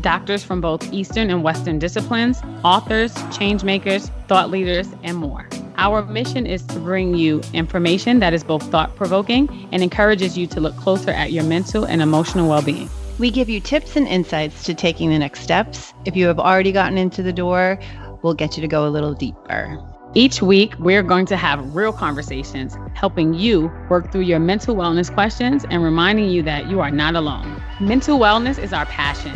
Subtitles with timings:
[0.00, 5.48] doctors from both Eastern and Western disciplines, authors, change makers, thought leaders, and more.
[5.76, 10.46] Our mission is to bring you information that is both thought provoking and encourages you
[10.48, 12.88] to look closer at your mental and emotional well being.
[13.18, 15.92] We give you tips and insights to taking the next steps.
[16.04, 17.78] If you have already gotten into the door,
[18.22, 19.78] we'll get you to go a little deeper.
[20.14, 25.12] Each week, we're going to have real conversations, helping you work through your mental wellness
[25.12, 27.62] questions and reminding you that you are not alone.
[27.80, 29.32] Mental wellness is our passion.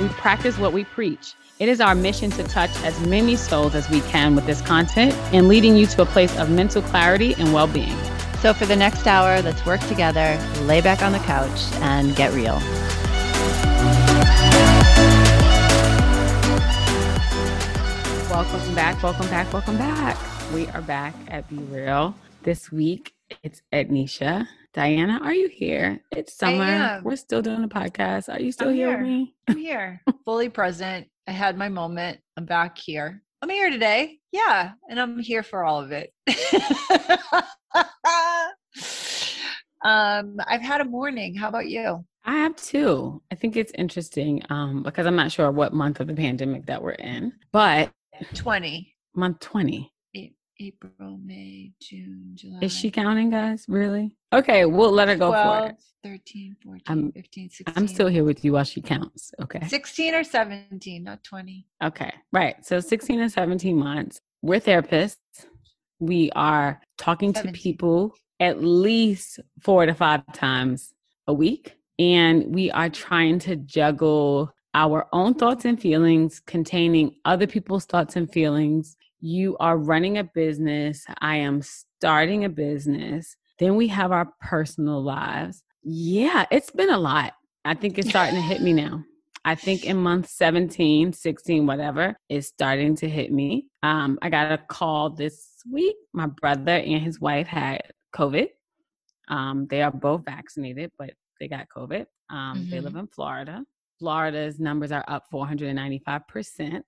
[0.00, 1.34] We practice what we preach.
[1.58, 5.12] It is our mission to touch as many souls as we can with this content
[5.34, 7.94] and leading you to a place of mental clarity and well being.
[8.40, 12.32] So, for the next hour, let's work together, lay back on the couch, and get
[12.32, 12.58] real.
[18.30, 20.16] Welcome back, welcome back, welcome back.
[20.54, 22.14] We are back at Be Real.
[22.42, 23.12] This week,
[23.42, 24.48] it's Ednisha.
[24.72, 26.00] Diana, are you here?
[26.12, 27.00] It's summer.
[27.02, 28.32] We're still doing a podcast.
[28.32, 28.90] Are you still here.
[28.90, 29.34] here with me?
[29.48, 31.08] I'm here, fully present.
[31.26, 32.20] I had my moment.
[32.36, 33.20] I'm back here.
[33.42, 34.18] I'm here today.
[34.30, 34.70] Yeah.
[34.88, 36.12] And I'm here for all of it.
[39.84, 41.34] um, I've had a morning.
[41.34, 42.04] How about you?
[42.24, 43.20] I have too.
[43.32, 46.80] I think it's interesting um, because I'm not sure what month of the pandemic that
[46.80, 47.90] we're in, but
[48.34, 48.94] 20.
[49.16, 49.92] month 20.
[50.60, 52.58] April, May, June, July.
[52.60, 53.64] Is she counting, guys?
[53.66, 54.16] Really?
[54.32, 55.76] Okay, we'll let her go 12, for it.
[56.04, 57.74] 13, 14, I'm- 15, 16.
[57.76, 59.32] I'm still here with you while she counts.
[59.40, 59.66] Okay.
[59.66, 61.66] 16 or 17, not 20.
[61.82, 62.12] Okay.
[62.32, 62.64] Right.
[62.64, 64.20] So 16 and 17 months.
[64.42, 65.16] We're therapists.
[65.98, 70.92] We are talking to people at least four to five times
[71.26, 71.76] a week.
[71.98, 78.16] And we are trying to juggle our own thoughts and feelings containing other people's thoughts
[78.16, 78.96] and feelings.
[79.20, 81.04] You are running a business.
[81.20, 83.36] I am starting a business.
[83.58, 85.62] Then we have our personal lives.
[85.82, 87.34] Yeah, it's been a lot.
[87.64, 89.04] I think it's starting to hit me now.
[89.44, 93.68] I think in month 17, 16, whatever, is starting to hit me.
[93.82, 95.96] Um, I got a call this week.
[96.12, 97.82] My brother and his wife had
[98.14, 98.48] COVID.
[99.28, 102.06] Um, they are both vaccinated, but they got COVID.
[102.30, 102.82] Um, They Mhm.
[102.84, 103.64] live in Florida.
[103.98, 106.84] Florida's numbers are up 495%.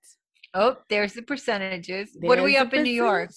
[0.53, 2.15] Oh, there's the percentages.
[2.19, 3.31] what are we up in New York?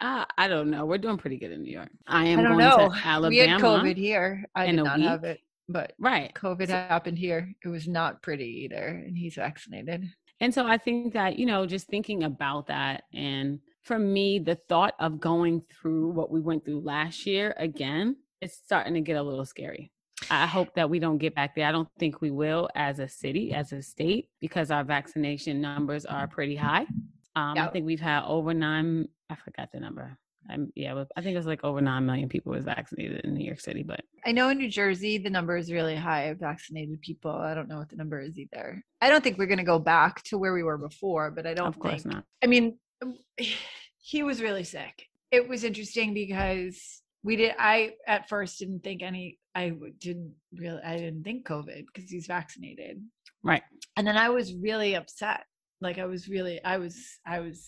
[0.00, 0.84] Uh, I don't know.
[0.86, 1.88] We're doing pretty good in New York.
[2.06, 2.76] I am I going know.
[2.88, 3.28] to Alabama.
[3.28, 4.44] We had COVID here.
[4.54, 6.32] I did not have it, but Right.
[6.34, 7.54] COVID So- happened here.
[7.64, 10.04] It was not pretty either, and he's vaccinated.
[10.40, 14.56] And so I think that, you know, just thinking about that and for me, the
[14.56, 19.16] thought of going through what we went through last year again, it's starting to get
[19.16, 19.92] a little scary.
[20.30, 21.66] I hope that we don't get back there.
[21.66, 26.06] I don't think we will as a city, as a state, because our vaccination numbers
[26.06, 26.86] are pretty high.
[27.34, 30.18] Um, I think we've had over nine, I forgot the number.
[30.48, 33.44] I'm, yeah, I think it was like over 9 million people was vaccinated in New
[33.44, 37.00] York City, but I know in New Jersey the number is really high of vaccinated
[37.00, 37.32] people.
[37.32, 38.82] I don't know what the number is either.
[39.00, 41.54] I don't think we're going to go back to where we were before, but I
[41.54, 42.14] don't of course think.
[42.14, 42.24] not.
[42.42, 43.16] I mean, um,
[43.98, 45.06] he was really sick.
[45.30, 47.54] It was interesting because we did.
[47.58, 49.38] I at first didn't think any.
[49.56, 49.72] I
[50.06, 50.82] didn't really.
[50.82, 52.96] I didn't think COVID because he's vaccinated.
[53.42, 53.62] Right.
[53.96, 55.40] and then i was really upset
[55.86, 56.96] like i was really i was
[57.34, 57.58] i was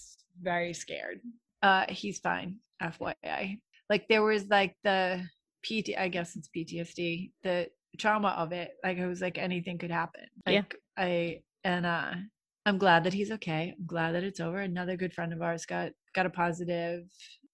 [0.50, 1.18] very scared
[1.62, 2.50] uh he's fine
[2.82, 3.60] fyi
[3.92, 5.22] like there was like the
[5.66, 7.56] pt i guess it's ptsd the
[8.02, 11.04] trauma of it like it was like anything could happen like Yeah.
[11.04, 12.12] i and uh
[12.66, 15.64] i'm glad that he's okay i'm glad that it's over another good friend of ours
[15.74, 17.02] got got a positive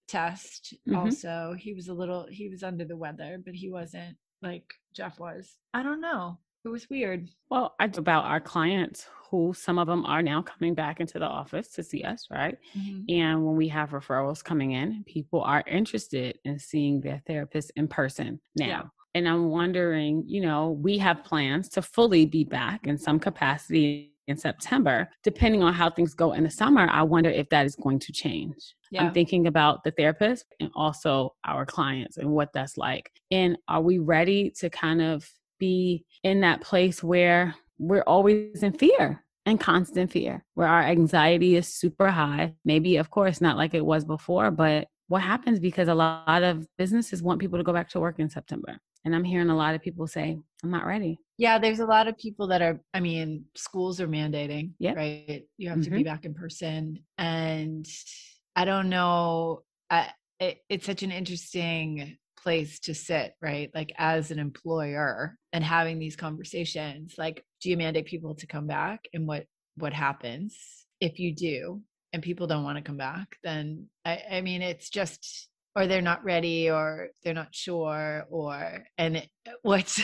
[0.07, 0.97] test Mhm.
[0.97, 5.19] also he was a little he was under the weather but he wasn't like jeff
[5.19, 9.85] was i don't know it was weird Well, I about our clients who some of
[9.87, 12.57] them are now coming back into the office to see us, right?
[12.75, 13.05] Mhm.
[13.09, 17.87] And when we have referrals coming in, people are interested in seeing their therapist in
[17.87, 18.65] person now.
[18.67, 18.83] Yeah.
[19.13, 24.14] And I'm wondering, you know, we have plans to fully be back in some capacity
[24.27, 25.09] in September.
[25.23, 28.11] Depending on how things go in the summer, I wonder if that is going to
[28.11, 28.75] change.
[28.91, 29.03] Yeah.
[29.03, 33.11] I'm thinking about the therapist and also our clients and what that's like.
[33.31, 35.29] And are we ready to kind of
[35.59, 41.55] be in that place where we're always in fear and constant fear, where our anxiety
[41.55, 42.53] is super high?
[42.63, 46.67] Maybe, of course, not like it was before, but what happens because a lot of
[46.77, 48.79] businesses want people to go back to work in September.
[49.05, 51.19] And I'm hearing a lot of people say, I'm not ready.
[51.37, 54.95] Yeah, there's a lot of people that are, I mean, schools are mandating, Yep.
[54.95, 55.43] right?
[55.57, 56.05] You have to be Mhm.
[56.05, 56.99] back in person.
[57.19, 57.85] And
[58.55, 63.69] I don't know, I, it, it's such an interesting place to sit, right?
[63.75, 68.65] Like as an employer and having these conversations, like, do you mandate people to come
[68.65, 69.01] back?
[69.13, 69.45] And what,
[69.77, 70.57] what happens
[70.99, 71.81] if you do
[72.13, 73.37] and people don't want to come back?
[73.43, 78.85] Then, I, I mean, it's just, or they're not ready or they're not sure or
[78.97, 79.29] and it,
[79.61, 80.01] what's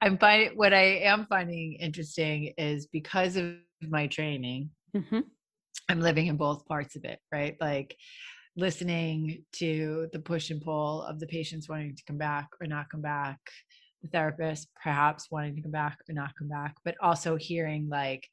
[0.00, 3.54] i'm finding what i am finding interesting is because of
[3.88, 5.20] my training hmm
[5.88, 7.56] i'm living in both parts of it right?
[7.60, 7.96] Like
[8.56, 12.90] listening to the push and pull of the patients wanting to come back or not
[12.90, 13.38] come back
[14.02, 18.28] the therapist perhaps wanting to come back or not come back but also hearing like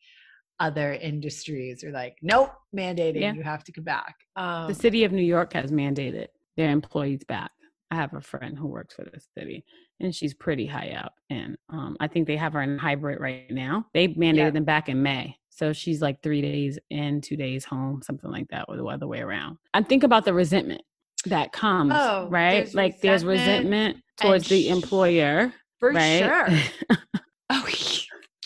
[0.59, 3.33] other industries are like nope mandating Yeah.
[3.33, 6.27] you have to come back um The city of New York has mandated
[6.57, 7.51] their employees back.
[7.91, 9.63] I have a friend who works for the city
[10.00, 11.13] and she's pretty high up.
[11.29, 13.85] And um, I think they have her in hybrid right now.
[13.94, 14.50] They mandated Yeah.
[14.51, 15.35] them back in May.
[15.50, 19.07] So she's like three days in, two days home, something like that, or the other
[19.07, 19.57] way around.
[19.73, 20.81] And think about the resentment
[21.25, 22.59] that comes, Oh, right?
[22.65, 26.19] there's like there's resentment resentment towards the employer, for right?
[26.19, 26.47] sure
[27.50, 27.65] Oh,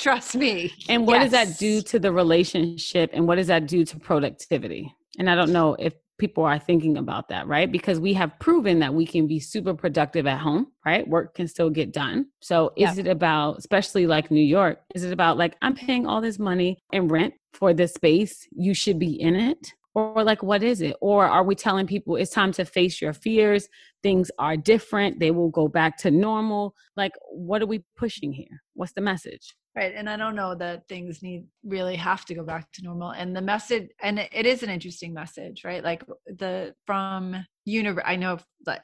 [0.03, 0.71] trust me.
[0.89, 4.93] And what does that do to the relationship and what does that do to productivity?
[5.17, 7.71] And I don't know if people are thinking about that, right?
[7.71, 11.07] Because we have proven that we can be super productive at home, right?
[11.07, 12.27] Work can still get done.
[12.41, 16.21] So is it about, especially like New York, is it about like, I'm paying all
[16.21, 19.71] this money and rent for this space, you should be in it?
[19.95, 20.95] Or like, what is it?
[21.01, 23.67] Or are we telling people it's time to face your fears?
[24.01, 25.19] Things are different.
[25.19, 26.73] They will go back to normal.
[26.97, 28.63] Like, what are we pushing here?
[28.73, 29.55] What's the message?
[29.75, 29.93] Right.
[29.95, 33.09] And I don't know that things need really have to go back to normal.
[33.09, 35.83] And the message, and it is an interesting message, right?
[35.83, 38.37] Like the from univer I know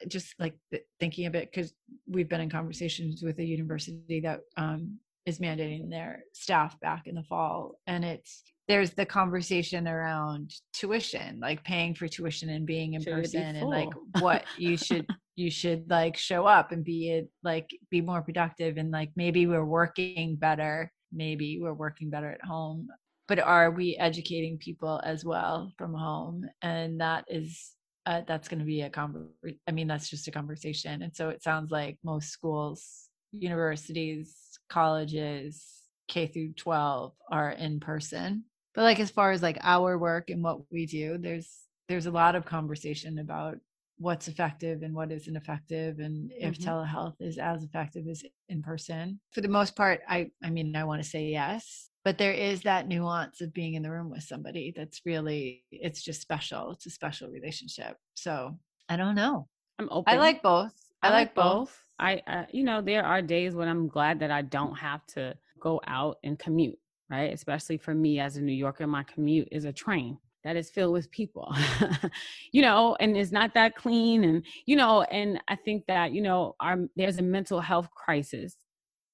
[0.08, 0.54] just like
[0.98, 1.72] thinking of it, because
[2.08, 7.14] we've been in conversations with a university that um, is mandating their staff back in
[7.14, 7.78] the fall.
[7.86, 13.12] And it's, there's the conversation around tuition, like paying for tuition and being in Should
[13.12, 13.90] person and like
[14.20, 15.06] what you should
[15.40, 19.46] you should like show up and be it like be more productive and like maybe
[19.46, 22.88] we're working better maybe we're working better at home
[23.30, 26.50] but are we educating people as well from home?
[26.62, 29.28] And that is uh, that's going to be a conver-
[29.68, 31.02] i mean that's just a conversation.
[31.02, 35.64] And so it sounds like most schools universities colleges
[36.08, 38.46] k through 12 are in person.
[38.74, 41.56] But like as far as like our work and what we do there's
[41.88, 43.58] there's a lot of conversation about
[44.00, 46.64] what's effective and what isn't effective and if Mhm.
[46.64, 50.82] telehealth is as effective as in person for the most part i i mean i
[50.84, 54.22] want to say yes but there is that nuance of being in the room with
[54.22, 58.58] somebody that's really it's just special it's a special relationship so
[58.88, 59.46] i don't know
[59.78, 60.14] I'm open.
[60.14, 63.86] i like both i, like both I, uh, you know, there are days when I'm
[63.86, 66.78] glad that I don't have to go out and commute,
[67.10, 67.30] right?
[67.30, 70.92] Especially for me as a New Yorker, my commute is a train that is filled
[70.92, 71.54] with people,
[72.52, 74.24] you know, and it's not that clean.
[74.24, 78.56] And, you know, and I think that, you know, our, there's a mental health crisis,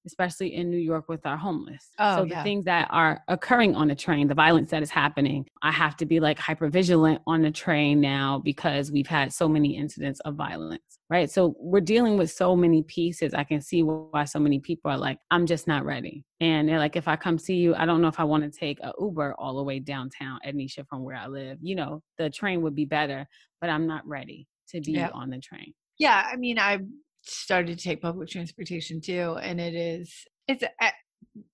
[0.07, 1.89] especially in New York with our homeless.
[1.99, 2.43] Oh, so the yeah.
[2.43, 6.05] things that are occurring on the train, the violence that is happening, I have to
[6.05, 10.35] be like hyper vigilant on the train now because we've had so many incidents of
[10.35, 11.29] violence right?
[11.31, 13.33] So we're dealing with so many pieces.
[13.33, 16.25] I can see why so many people are like, I'm just not ready.
[16.41, 18.59] And they're like, if I come see you, I don't know if I want to
[18.59, 21.59] take a Uber all the way downtown Ednisha from where I live.
[21.61, 23.25] You know, the train would be better,
[23.61, 25.09] but I'm not ready to be Yeah.
[25.13, 25.73] on the train.
[25.99, 26.77] yeah i mean i
[27.27, 30.89] started to take public transportation too and it is it's uh,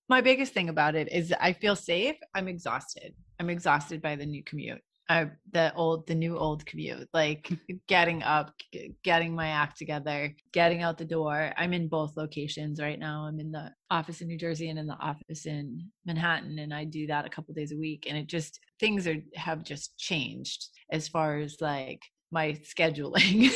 [0.09, 4.25] my biggest thing about it is i feel safe i'm exhausted i'm exhausted by the
[4.25, 7.51] new commute I, the old the new old commute like
[7.87, 12.79] getting up g- getting my act together getting out the door i'm in both locations
[12.79, 16.57] right now i'm in the office in new jersey and in the office in manhattan
[16.59, 19.63] and i do that a couple days a week and it just things are have
[19.63, 22.01] just changed as far as like
[22.33, 23.49] my scheduling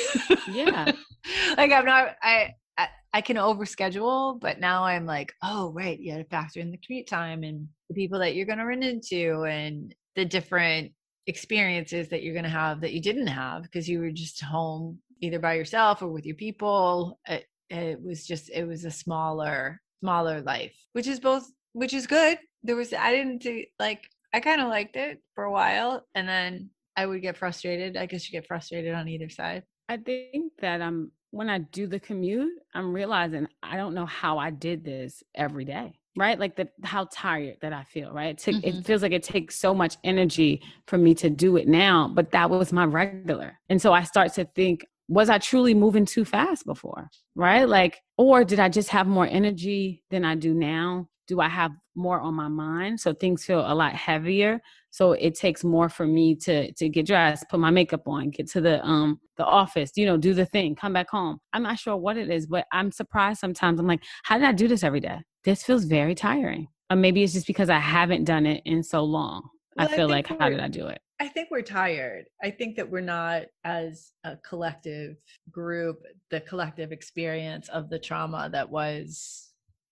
[0.47, 0.91] Yeah.
[1.57, 6.11] like i'm not i I, I can overschedule, but now I'm like, oh, right, you
[6.11, 8.83] got to factor in the commute time and the people that you're going to run
[8.83, 10.91] into and the different
[11.25, 14.99] experiences that you're going to have that you didn't have because you were just home
[15.21, 17.19] either by yourself or with your people.
[17.27, 22.07] It, it was just, it was a smaller, smaller life, which is both, which is
[22.07, 22.37] good.
[22.63, 26.27] There was, I didn't do like, I kind of liked it for a while and
[26.27, 27.95] then I would get frustrated.
[27.95, 29.63] I guess you get frustrated on either side.
[29.87, 34.37] I think that um when I do the commute, I'm realizing I don't know how
[34.39, 35.99] I did this every day.
[36.17, 36.39] Right?
[36.39, 38.29] Like the how tired that I feel, right?
[38.29, 38.79] It, took, Mhm.
[38.79, 42.31] it feels like it takes so much energy for me to do it now, but
[42.31, 43.59] that was my regular.
[43.69, 47.09] And so I start to think was I truly moving too fast before?
[47.35, 47.69] Right?
[47.69, 51.07] Like, or did I just have more energy than I do now?
[51.27, 52.99] Do I have more on my mind?
[52.99, 54.59] So things feel a lot heavier.
[54.89, 58.47] So it takes more for me to to get dressed, put my makeup on, get
[58.51, 61.37] to the um the office, you know, do the thing, come back home.
[61.53, 63.79] I'm not sure what it is, but I'm surprised sometimes.
[63.79, 65.19] I'm like, how did I do this every day?
[65.43, 66.67] This feels very tiring.
[66.89, 69.47] Or maybe it's just because I haven't done it in so long.
[69.75, 70.99] Well, I feel I like, how did I do it?
[71.19, 72.25] I think we're tired.
[72.43, 75.17] I think that we're not, as a collective
[75.51, 79.46] group, the collective experience of the trauma that was,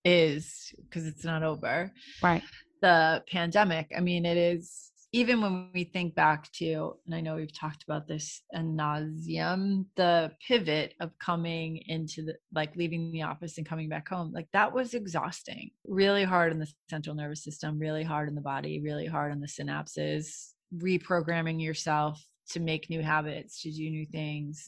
[0.06, 1.92] is, because it's not over.
[2.24, 2.44] Right.
[2.82, 3.92] The pandemic.
[3.98, 7.84] I mean, it is, even when we think back to, and I know we've talked
[7.84, 13.68] about this and nauseum, the pivot of coming into the, like leaving the office and
[13.68, 15.72] coming back home, like that was exhausting.
[15.88, 19.42] Really hard on the central nervous system, really hard on the body, really hard on
[19.42, 24.68] the synapses reprogramming yourself to make new habits, to do new things,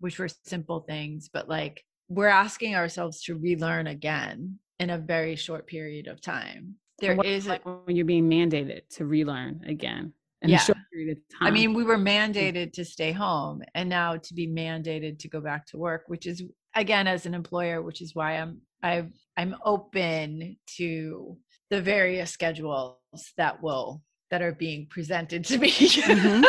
[0.00, 5.36] which were simple things, but like we're asking ourselves to relearn again in a very
[5.36, 6.76] short period of time.
[7.00, 10.12] There is like a, when you're being mandated to relearn again
[10.42, 10.56] in yeah.
[10.56, 11.48] a short period of time.
[11.48, 15.40] I mean, we were mandated to stay home and now to be mandated to go
[15.40, 16.42] back to work, which is
[16.74, 21.36] again as an employer, which is why I'm I've I'm open to
[21.70, 22.96] the various schedules
[23.36, 26.44] that will that are being presented to me mm-hmm.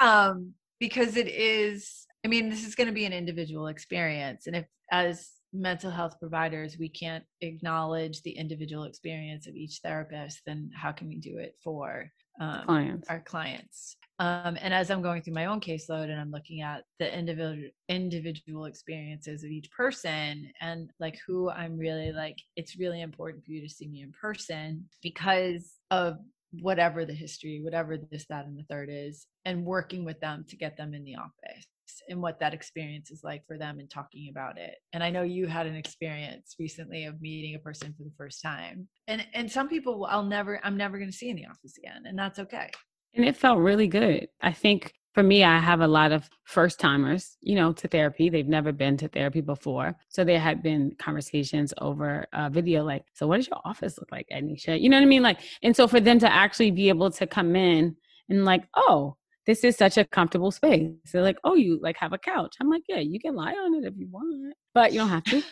[0.00, 4.56] um, because it is i mean this is going to be an individual experience and
[4.56, 10.70] if as mental health providers we can't acknowledge the individual experience of each therapist then
[10.74, 12.10] how can we do it for
[12.40, 13.08] um, clients.
[13.08, 16.84] our clients um, and as i'm going through my own caseload and i'm looking at
[16.98, 23.00] the individual individual experiences of each person and like who i'm really like it's really
[23.00, 26.18] important for you to see me in person because of
[26.52, 30.56] whatever the history, whatever this, that, and the third is, and working with them to
[30.56, 31.66] get them in the office
[32.08, 34.76] and what that experience is like for them and talking about it.
[34.92, 38.42] And I know you had an experience recently of meeting a person for the first
[38.42, 38.88] time.
[39.06, 42.04] And and some people I'll never I'm never going to see in the office again
[42.06, 42.70] and that's okay.
[43.14, 44.28] And it felt really good.
[44.40, 48.28] I think for me, I have a lot of first timers, you know, to therapy.
[48.28, 49.96] They've never been to therapy before.
[50.10, 54.12] So there had been conversations over a video like, so what does your office look
[54.12, 54.80] like, Anisha?
[54.80, 55.22] You know what I mean?
[55.22, 57.96] Like, and so for them to actually be able to come in
[58.28, 59.16] and like, oh,
[59.48, 60.92] this is such a comfortable space.
[61.10, 62.54] They're like, oh, you like have a couch.
[62.60, 65.24] I'm like, yeah, you can lie on it if you want, but you don't have
[65.24, 65.42] to.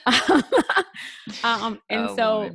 [1.42, 2.50] um, and oh, so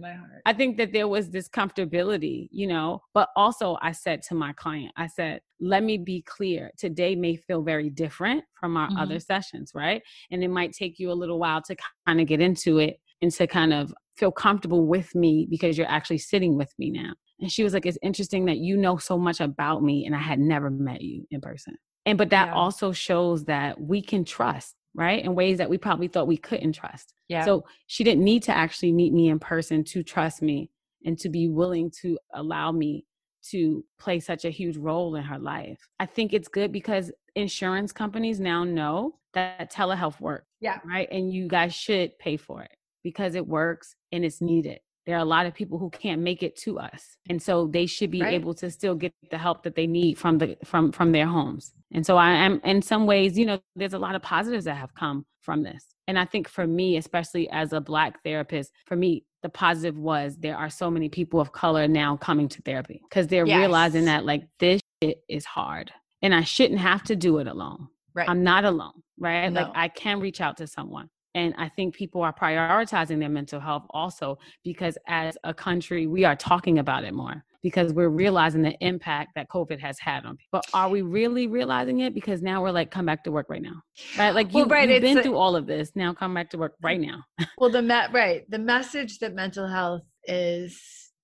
[0.45, 4.53] I think that there was this comfortability, you know, but also I said to my
[4.53, 6.69] client, I said, let me be clear.
[6.77, 8.97] Today may feel very different from our mm-hmm.
[8.97, 10.03] other sessions, right?
[10.29, 13.31] And it might take you a little while to kind of get into it and
[13.31, 17.13] to kind of feel comfortable with me because you're actually sitting with me now.
[17.41, 20.19] And she was like, It's interesting that you know so much about me and I
[20.19, 21.75] had never met you in person.
[22.05, 22.53] And but that yeah.
[22.53, 25.23] also shows that we can trust, right?
[25.23, 27.13] In ways that we probably thought we couldn't trust.
[27.27, 27.45] Yeah.
[27.45, 30.71] So she didn't need to actually meet me in person to trust me
[31.05, 33.05] and to be willing to allow me
[33.49, 35.79] to play such a huge role in her life.
[35.99, 40.45] I think it's good because insurance companies now know that telehealth works.
[40.59, 40.79] Yeah.
[40.85, 41.07] Right.
[41.11, 42.71] And you guys should pay for it
[43.03, 46.43] because it works and it's needed there are a lot of people who can't make
[46.43, 48.33] it to us and so they should be right.
[48.33, 51.73] able to still get the help that they need from the from from their homes
[51.91, 54.75] and so i am in some ways you know there's a lot of positives that
[54.75, 58.95] have come from this and i think for me especially as a black therapist for
[58.95, 63.01] me the positive was there are so many people of color now coming to therapy
[63.09, 63.57] because they're yes.
[63.57, 65.91] realizing that like this shit is hard
[66.21, 69.61] and i shouldn't have to do it alone right i'm not alone right no.
[69.61, 73.59] like i can reach out to someone and I think people are prioritizing their mental
[73.59, 78.61] health also because as a country, we are talking about it more because we're realizing
[78.61, 80.49] the impact that COVID has had on people.
[80.51, 82.13] But are we really realizing it?
[82.13, 83.81] Because now we're like, come back to work right now,
[84.17, 84.31] right?
[84.31, 85.91] Like you, well, right, you've been a, through all of this.
[85.95, 87.23] Now come back to work right now.
[87.57, 90.81] well, the me- right, the message that mental health is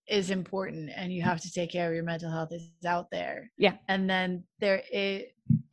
[0.07, 3.51] is important, and you have to take care of your mental health is out there.
[3.57, 5.23] Yeah, and then there is,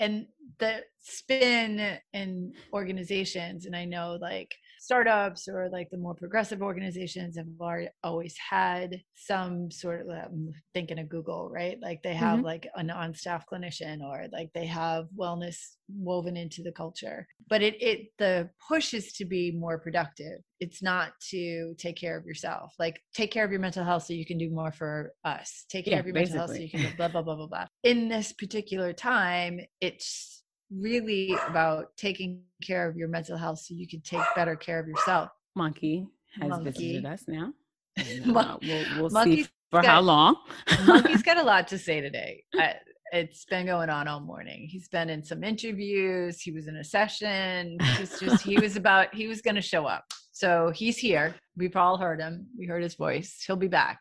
[0.00, 0.26] and
[0.58, 7.36] the spin in organizations and i know like startups or like the more progressive organizations
[7.36, 11.78] have already always had some sort of um, thinking of google right?
[11.80, 12.46] Like they have mm-hmm.
[12.46, 15.56] like an on-staff clinician or like they have wellness
[15.88, 17.26] woven into the culture.
[17.48, 20.40] But it it the push is to be more productive.
[20.60, 22.74] It's not to take care of yourself.
[22.78, 25.64] Like take care of your mental health so you can do more for us.
[25.68, 26.38] Take care yeah, of your basically.
[26.38, 27.66] mental health so you can do blah blah blah blah blah.
[27.82, 33.86] In this particular time it's really about taking care of your mental health so you
[33.86, 35.30] can take better care of yourself.
[35.54, 36.06] Monkey
[36.40, 36.70] has Monkey.
[36.70, 37.52] visited us now.
[37.96, 40.34] And, uh, we'll, we'll see for got, how long.
[40.84, 42.42] Monkey's got a lot to say today.
[42.56, 42.74] I,
[43.12, 44.66] it's been going on all morning.
[44.68, 46.40] He's been in some interviews.
[46.40, 47.78] He was in a session.
[47.96, 50.04] He's just he was about he was going to show up.
[50.32, 51.36] So he's here.
[51.56, 52.48] We've all heard him.
[52.58, 53.44] We heard his voice.
[53.46, 54.00] He'll be back.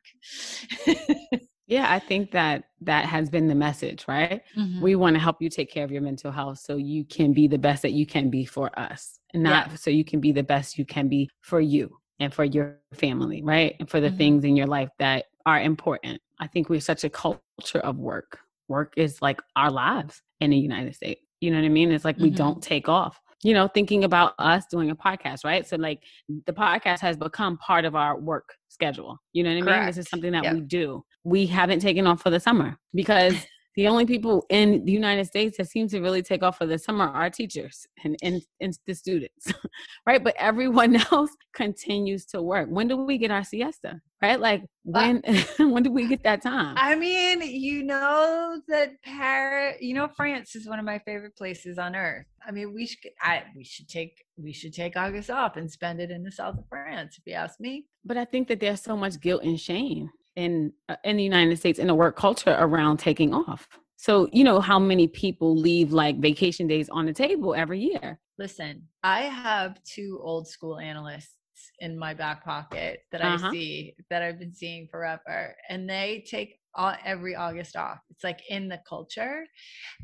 [1.68, 4.42] yeah, I think that that has been the message, right?
[4.58, 4.82] Mm-hmm.
[4.82, 7.48] We want to help you take care of your mental health so you can be
[7.48, 9.76] the best that you can be for us, not yeah.
[9.76, 13.42] so you can be the best you can be for you and for your family,
[13.44, 13.76] right?
[13.80, 14.18] And for the mm-hmm.
[14.18, 16.22] things in your life that are important.
[16.40, 18.40] I think we're such a culture of work.
[18.68, 21.22] Work is like our lives in the United States.
[21.40, 21.92] You know what I mean?
[21.92, 22.26] It's like mm-hmm.
[22.26, 23.20] we don't take off.
[23.46, 25.68] You know, thinking about us doing a podcast, right?
[25.68, 26.02] So, like,
[26.46, 29.18] the podcast has become part of our work schedule.
[29.34, 29.86] You know what I mean?
[29.88, 30.54] This is something that yep.
[30.54, 31.04] we do.
[31.24, 33.36] We haven't taken off for the summer because
[33.76, 36.78] the only people in the United States that seem to really take off for the
[36.78, 39.52] summer are teachers and, and, and the students,
[40.06, 40.24] right?
[40.24, 42.70] But everyone else continues to work.
[42.70, 44.40] When do we get our siesta, right?
[44.40, 45.24] Like when
[45.60, 46.76] when do we get that time?
[46.78, 51.78] I mean, you know that Paris, you know, France is one of my favorite places
[51.80, 52.26] on earth.
[52.46, 56.00] I mean, we should I we should take we should take August off and spend
[56.00, 57.86] it in the south of France, if you ask me.
[58.06, 61.58] But I think that there's so much guilt and shame in uh, in the United
[61.58, 63.68] States in the work culture around taking off.
[64.04, 68.20] So, you know how many people leave like vacation days on the table every year.
[68.38, 71.38] Listen, I have two old school analysts
[71.80, 73.48] in my back pocket that uh-huh.
[73.48, 78.00] I see that I've been seeing forever and they take all, every August off.
[78.10, 79.46] It's like in the culture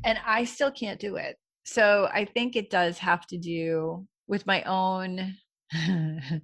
[0.04, 1.36] and I still can't do it.
[1.66, 5.34] So, I think it does have to do with my own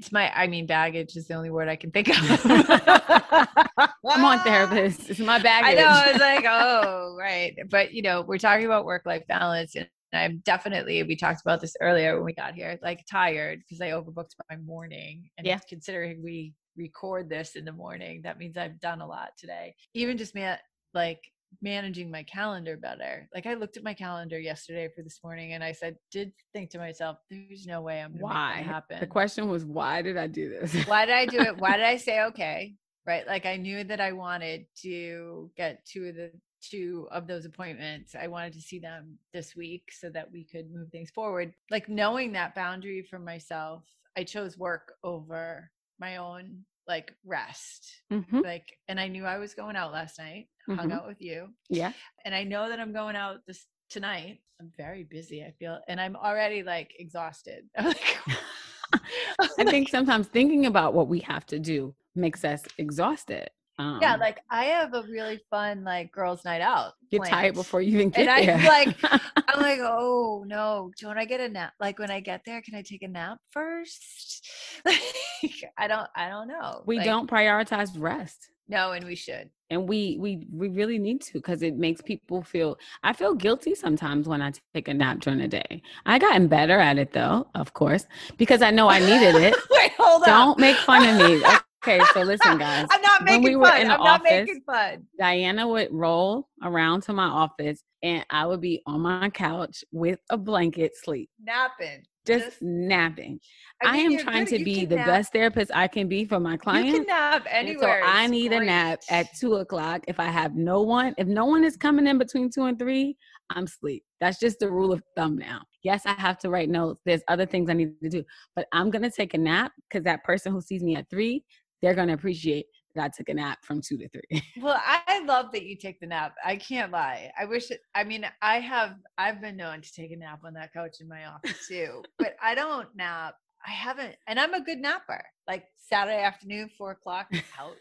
[0.00, 2.16] it's my i mean baggage is the only word i can think of.
[4.08, 5.10] I'm on therapist.
[5.10, 7.54] It's my baggage i know it's like oh right.
[7.68, 11.60] But you know we're talking about work life balance and i'm definitely we talked about
[11.60, 15.60] this earlier when we got here like tired because i overbooked my morning and yeah.
[15.68, 19.74] considering we record this in the morning that means i've done a lot today.
[19.92, 20.50] Even just me
[20.94, 21.20] like
[21.62, 23.28] managing my calendar better.
[23.34, 26.70] Like I looked at my calendar yesterday for this morning and I said, did think
[26.70, 28.56] to myself, there's no way I'm gonna why?
[28.56, 29.00] make that happen.
[29.00, 30.86] The question was, why did I do this?
[30.86, 31.58] why did I do it?
[31.58, 32.74] Why did I say okay?
[33.06, 33.26] Right.
[33.26, 36.30] Like I knew that I wanted to get two of the
[36.62, 38.14] two of those appointments.
[38.14, 41.54] I wanted to see them this week so that we could move things forward.
[41.70, 43.84] Like knowing that boundary for myself,
[44.16, 47.90] I chose work over my own like rest.
[48.12, 48.40] Mm-hmm.
[48.40, 50.78] Like, and I knew I was going out last night, mm-hmm.
[50.78, 51.48] hung out with you.
[51.68, 51.92] Yeah.
[52.24, 54.40] And I know that I'm going out this tonight.
[54.60, 57.64] I'm very busy, I feel, and I'm already like exhausted.
[57.78, 63.50] I think sometimes thinking about what we have to do makes us exhausted.
[63.80, 66.92] Um, yeah, like I have a really fun like girls' night out.
[67.10, 68.56] Get tired before you even get and there.
[68.56, 68.96] I'm like,
[69.48, 71.72] I'm like, oh no, don't I get a nap?
[71.80, 74.46] Like when I get there, can I take a nap first?
[74.84, 76.82] like, I don't, I don't know.
[76.84, 78.50] We like, don't prioritize rest.
[78.68, 79.48] No, and we should.
[79.70, 82.78] And we we we really need to because it makes people feel.
[83.02, 85.82] I feel guilty sometimes when I take a nap during the day.
[86.04, 89.56] I gotten better at it though, of course, because I know I needed it.
[89.70, 90.28] Wait, hold on.
[90.28, 91.42] Don't make fun of me.
[91.82, 92.86] Okay, so listen, guys.
[92.90, 93.90] I'm not making we fun.
[93.90, 95.06] I'm office, not making fun.
[95.18, 100.18] Diana would roll around to my office and I would be on my couch with
[100.28, 101.30] a blanket sleep.
[101.42, 102.02] Napping.
[102.26, 103.40] Just, just napping.
[103.82, 104.58] I, mean, I am trying good.
[104.58, 105.06] to be the nap.
[105.06, 106.88] best therapist I can be for my client.
[106.88, 108.02] You can nap anywhere.
[108.02, 108.62] So I need great.
[108.62, 110.04] a nap at two o'clock.
[110.06, 113.16] If I have no one, if no one is coming in between two and three,
[113.48, 114.04] I'm sleep.
[114.20, 115.62] That's just the rule of thumb now.
[115.82, 117.00] Yes, I have to write notes.
[117.06, 118.22] There's other things I need to do,
[118.54, 121.42] but I'm gonna take a nap because that person who sees me at three,
[121.82, 124.42] they're going to appreciate that I took a nap from two to three.
[124.60, 126.34] well, I love that you take the nap.
[126.44, 127.30] I can't lie.
[127.38, 130.54] I wish it, I mean, I have, I've been known to take a nap on
[130.54, 133.34] that couch in my office too, but I don't nap.
[133.66, 135.22] I haven't, and I'm a good napper.
[135.46, 137.76] Like Saturday afternoon, four o'clock, out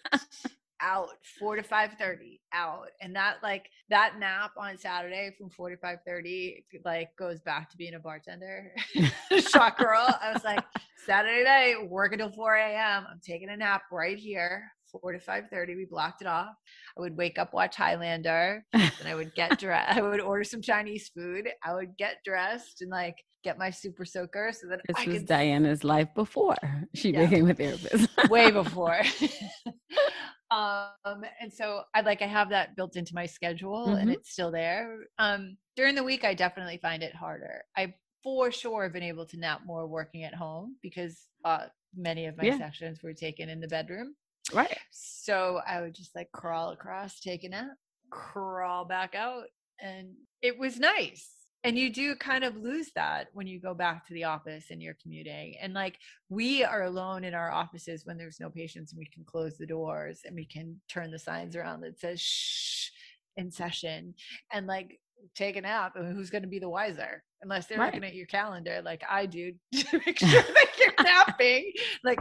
[0.82, 5.72] out 4 to 5 30 out and that like that nap on saturday from 4
[5.72, 8.72] to 5 30 like goes back to being a bartender
[9.50, 10.64] shot girl i was like
[11.06, 15.46] saturday night work until 4 a.m i'm taking a nap right here 4 to 5
[15.52, 16.56] 30 we blocked it off
[16.98, 20.62] i would wake up watch highlander and i would get dressed i would order some
[20.62, 24.98] chinese food i would get dressed and like get my super soaker so that this
[24.98, 25.28] I was could...
[25.28, 26.58] Diana's life before
[26.94, 27.26] she yeah.
[27.26, 28.10] became a therapist.
[28.30, 29.02] Way before.
[30.52, 33.98] um and so i like i have that built into my schedule mm-hmm.
[33.98, 35.00] and it's still there.
[35.18, 37.64] Um during the week i definitely find it harder.
[37.78, 42.26] I for sure have been able to nap more working at home because uh many
[42.26, 42.58] of my yeah.
[42.58, 44.16] sessions were taken in the bedroom.
[44.54, 44.78] Right.
[44.92, 47.68] So i would just like crawl across take a nap
[48.10, 49.46] crawl back out
[49.80, 51.30] and it was nice
[51.64, 54.82] and you do kind of lose that when you go back to the office and
[54.82, 55.98] you're commuting and like
[56.30, 59.66] we are alone in our offices when there's no patients and we can close the
[59.66, 62.90] doors and we can turn the signs around that says shh
[63.38, 64.14] in session
[64.54, 65.00] and like
[65.36, 67.94] take a nap and who's going to be the wiser unless they're Right.
[67.94, 71.72] looking at your calendar like i do to make sure that you're napping
[72.04, 72.20] like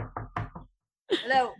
[1.11, 1.51] hello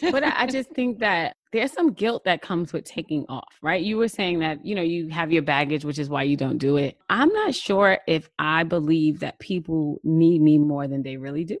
[0.00, 3.82] but I I just think that there's some guilt that comes with taking off, right?
[3.82, 6.58] You were saying that, you know, you have your baggage, which is why you don't
[6.58, 6.96] do it.
[7.10, 11.58] I'm not sure if I believe that people need me more than they really do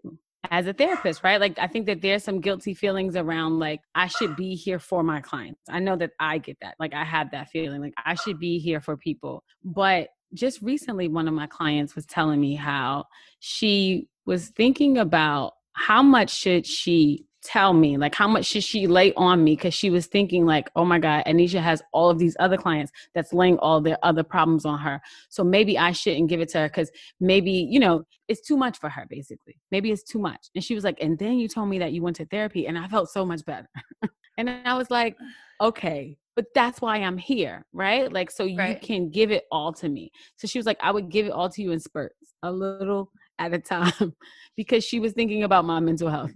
[0.50, 1.40] as a therapist, right?
[1.40, 5.02] Like, I think that there's some guilty feelings around, like, I should be here for
[5.02, 5.60] my clients.
[5.68, 6.74] I know that I get that.
[6.80, 9.44] Like, I have that feeling, like, I should be here for people.
[9.64, 13.04] But just recently, one of my clients was telling me how
[13.38, 18.86] she was thinking about how much should she tell me like how much should she
[18.86, 19.56] lay on me?
[19.56, 22.92] Because she was thinking like oh my god anisha has all of these other clients
[23.14, 25.00] that's laying all their other problems on her.
[25.28, 28.78] So maybe i shouldn't give it to her because maybe you know it's too much
[28.78, 29.60] for her basically.
[29.70, 30.48] Maybe it's too much.
[30.54, 32.78] And she was like and then you told me that you went to therapy and
[32.78, 33.68] i felt so much better.
[34.38, 35.16] And then i was like
[35.60, 38.10] okay but that's why i'm here right?
[38.10, 38.80] Like so you Right.
[38.80, 40.10] can give it all to me.
[40.36, 43.10] So she was like i would give it all to you in spurts a little
[43.38, 44.14] at a time
[44.56, 46.32] because she was thinking about my mental health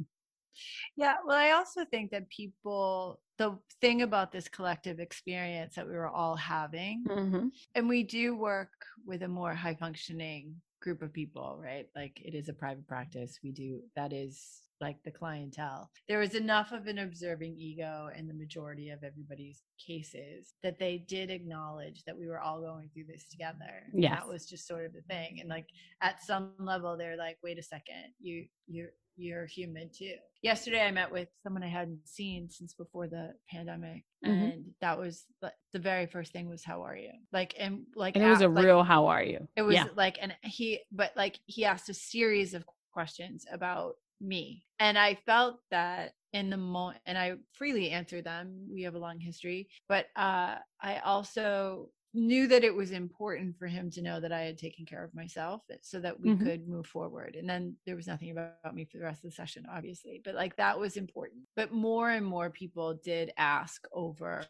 [0.97, 5.95] Yeah, well, I also think that people, the thing about this collective experience that we
[5.95, 7.49] were all having, mm-hmm.
[7.75, 8.71] and we do work
[9.07, 11.87] with a more high functioning group of people, right?
[11.95, 13.39] Like it is a private practice.
[13.43, 15.91] We do, that is like the clientele.
[16.09, 20.99] There was enough of an observing ego in the majority of everybody's cases that they
[20.99, 23.85] did acknowledge that we were all going through this together.
[23.95, 24.15] Yeah.
[24.15, 25.39] That was just sort of the thing.
[25.41, 25.67] And like
[26.03, 30.15] at some level, they're like, wait a second, you, you, you're human too.
[30.43, 34.53] Yesterday, I met with someone I hadn't seen since before the pandemic, Mhm.
[34.53, 38.15] and that was the, the very first thing was, "How are you?" Like, and like,
[38.17, 40.37] and it was a- a like, real how are you It was yeah like, and
[40.43, 46.15] he, but like, he asked a series of questions about me, and I felt that
[46.33, 48.69] in the moment, and I freely answered them.
[48.71, 53.67] We have a long history, but uh, I also knew that it was important for
[53.67, 56.43] him to know that I had taken care of myself eh, so that we Mhm.
[56.43, 57.37] could move forward.
[57.37, 60.35] And then there was nothing about me for the rest of the session, obviously, but
[60.35, 61.43] like that was important.
[61.55, 64.45] But more and more people did ask over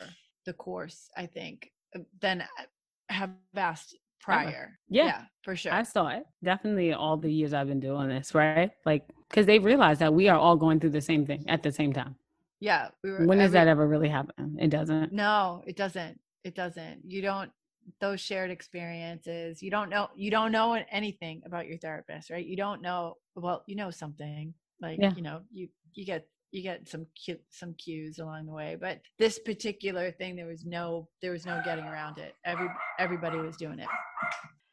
[0.44, 2.44] the course, I think, uh, than
[3.10, 4.78] have asked prior.
[4.88, 5.26] Yeah.
[5.42, 5.72] for sure.
[5.72, 9.58] i saw it definitely all the years i've been doing this right like because they
[9.60, 12.16] realize that we are all going through the same thing at the same time
[12.58, 12.88] yeah.
[13.04, 16.18] We were, when does every- that ever really happen it doesn't No, it doesn't.
[16.42, 17.02] It doesn't.
[17.04, 17.50] You don't
[18.00, 19.62] those shared experiences.
[19.62, 22.44] You don't know you don't know anything about your therapist, right?
[22.44, 24.54] You don't know well, you know something.
[24.80, 25.12] Like, Yeah.
[25.14, 29.00] you know, you you get you get some cu- some cues along the way, but
[29.18, 32.34] this particular thing there was no there was no getting around it.
[32.44, 32.68] Every
[32.98, 33.88] everybody was doing it.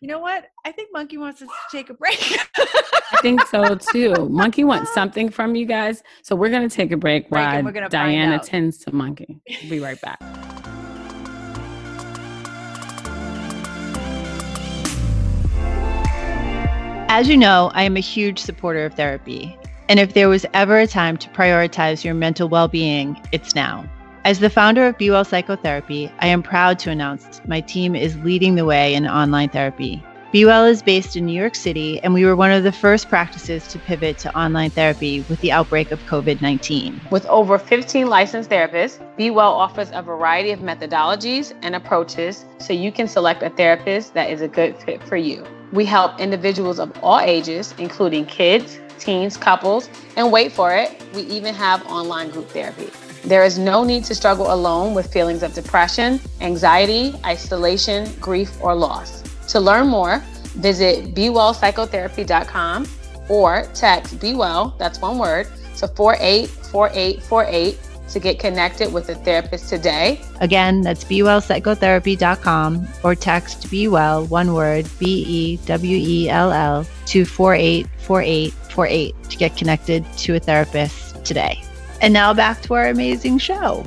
[0.01, 0.45] You know what?
[0.65, 2.19] I think Monkey wants us to take a break.
[3.13, 6.97] i think so too monkey wants something from you guys so we're gonna take a
[6.97, 10.19] break Break, while we're gonna diana tends to monkey we'll be right back
[17.15, 19.55] As you know, I am a huge supporter of therapy.
[19.87, 23.87] And if there was ever a time to prioritize your mental well being, it's now.
[24.25, 28.17] As the founder of Be Well Psychotherapy, I am proud to announce my team is
[28.23, 30.03] leading the way in online therapy.
[30.31, 33.09] Be Well is based in New York City, and we were one of the first
[33.09, 36.99] practices to pivot to online therapy with the outbreak of COVID 19.
[37.11, 42.73] With over 15 licensed therapists, Be Well offers a variety of methodologies and approaches so
[42.73, 45.45] you can select a therapist that is a good fit for you.
[45.73, 51.23] We help individuals of all ages, including kids, teens, couples, and wait for it, we
[51.23, 52.91] even have online group therapy.
[53.25, 58.75] There is no need to struggle alone with feelings of depression, anxiety, isolation, grief, or
[58.75, 59.23] loss.
[59.47, 60.19] To learn more,
[60.57, 62.85] visit bewellpsychotherapy.com
[63.27, 69.69] or text Be Well, that's one word, to 484848 to get connected with a therapist
[69.69, 70.21] today.
[70.39, 76.85] Again, that's bewellpsychotherapy.com or text Be Well, one word, B E W E L L,
[77.07, 81.61] to 484848 to get connected to a therapist today.
[82.01, 83.85] And now back to our amazing show.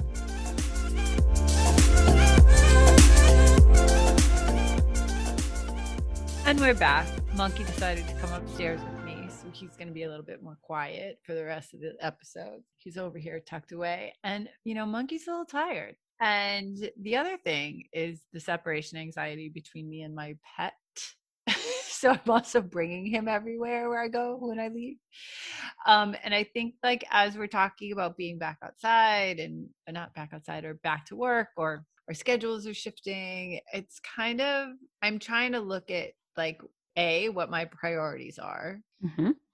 [6.46, 7.06] And we're back.
[7.34, 8.80] Monkey decided to come upstairs
[9.96, 12.60] be a little bit more quiet for the rest of the episode.
[12.76, 14.12] He's over here tucked away.
[14.22, 15.96] And, you know, Monkey's a little tired.
[16.20, 20.74] And the other thing is the separation anxiety between me and my pet.
[21.86, 24.98] so I'm also bringing him everywhere where I go when I leave.
[25.86, 30.14] Um, and I think, like, as we're talking about being back outside and uh, not
[30.14, 34.68] back outside or back to work or our schedules are shifting, it's kind of,
[35.00, 36.60] I'm trying to look at like
[36.96, 38.80] a what my priorities are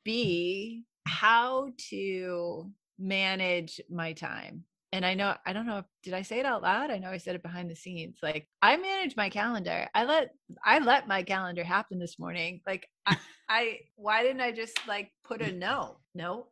[0.05, 6.23] b how to manage my time and I know I don't know if did I
[6.23, 6.91] say it out loud?
[6.91, 8.19] I know I said it behind the scenes.
[8.23, 9.89] Like I manage my calendar.
[9.95, 10.35] I let
[10.65, 12.61] I let my calendar happen this morning.
[12.67, 13.17] Like I,
[13.49, 15.97] I why didn't I just like put a no?
[16.15, 16.49] No,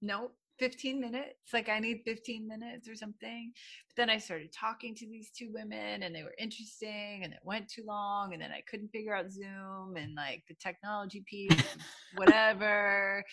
[0.00, 3.52] no, 15 minutes like i need 15 minutes or something.
[3.88, 7.40] But then i started talking to these two women and they were interesting and it
[7.44, 11.50] went too long and then i couldn't figure out zoom and like the technology piece
[11.50, 11.82] and
[12.16, 13.24] whatever.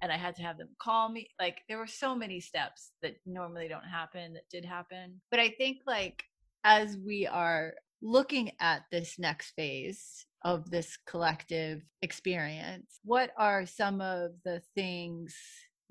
[0.00, 1.28] And i had to have them call me.
[1.40, 5.20] Like there were so many steps that normally don't happen that did happen.
[5.30, 6.24] But i think like
[6.64, 14.00] as we are looking at this next phase of this collective experience what are some
[14.00, 15.36] of the things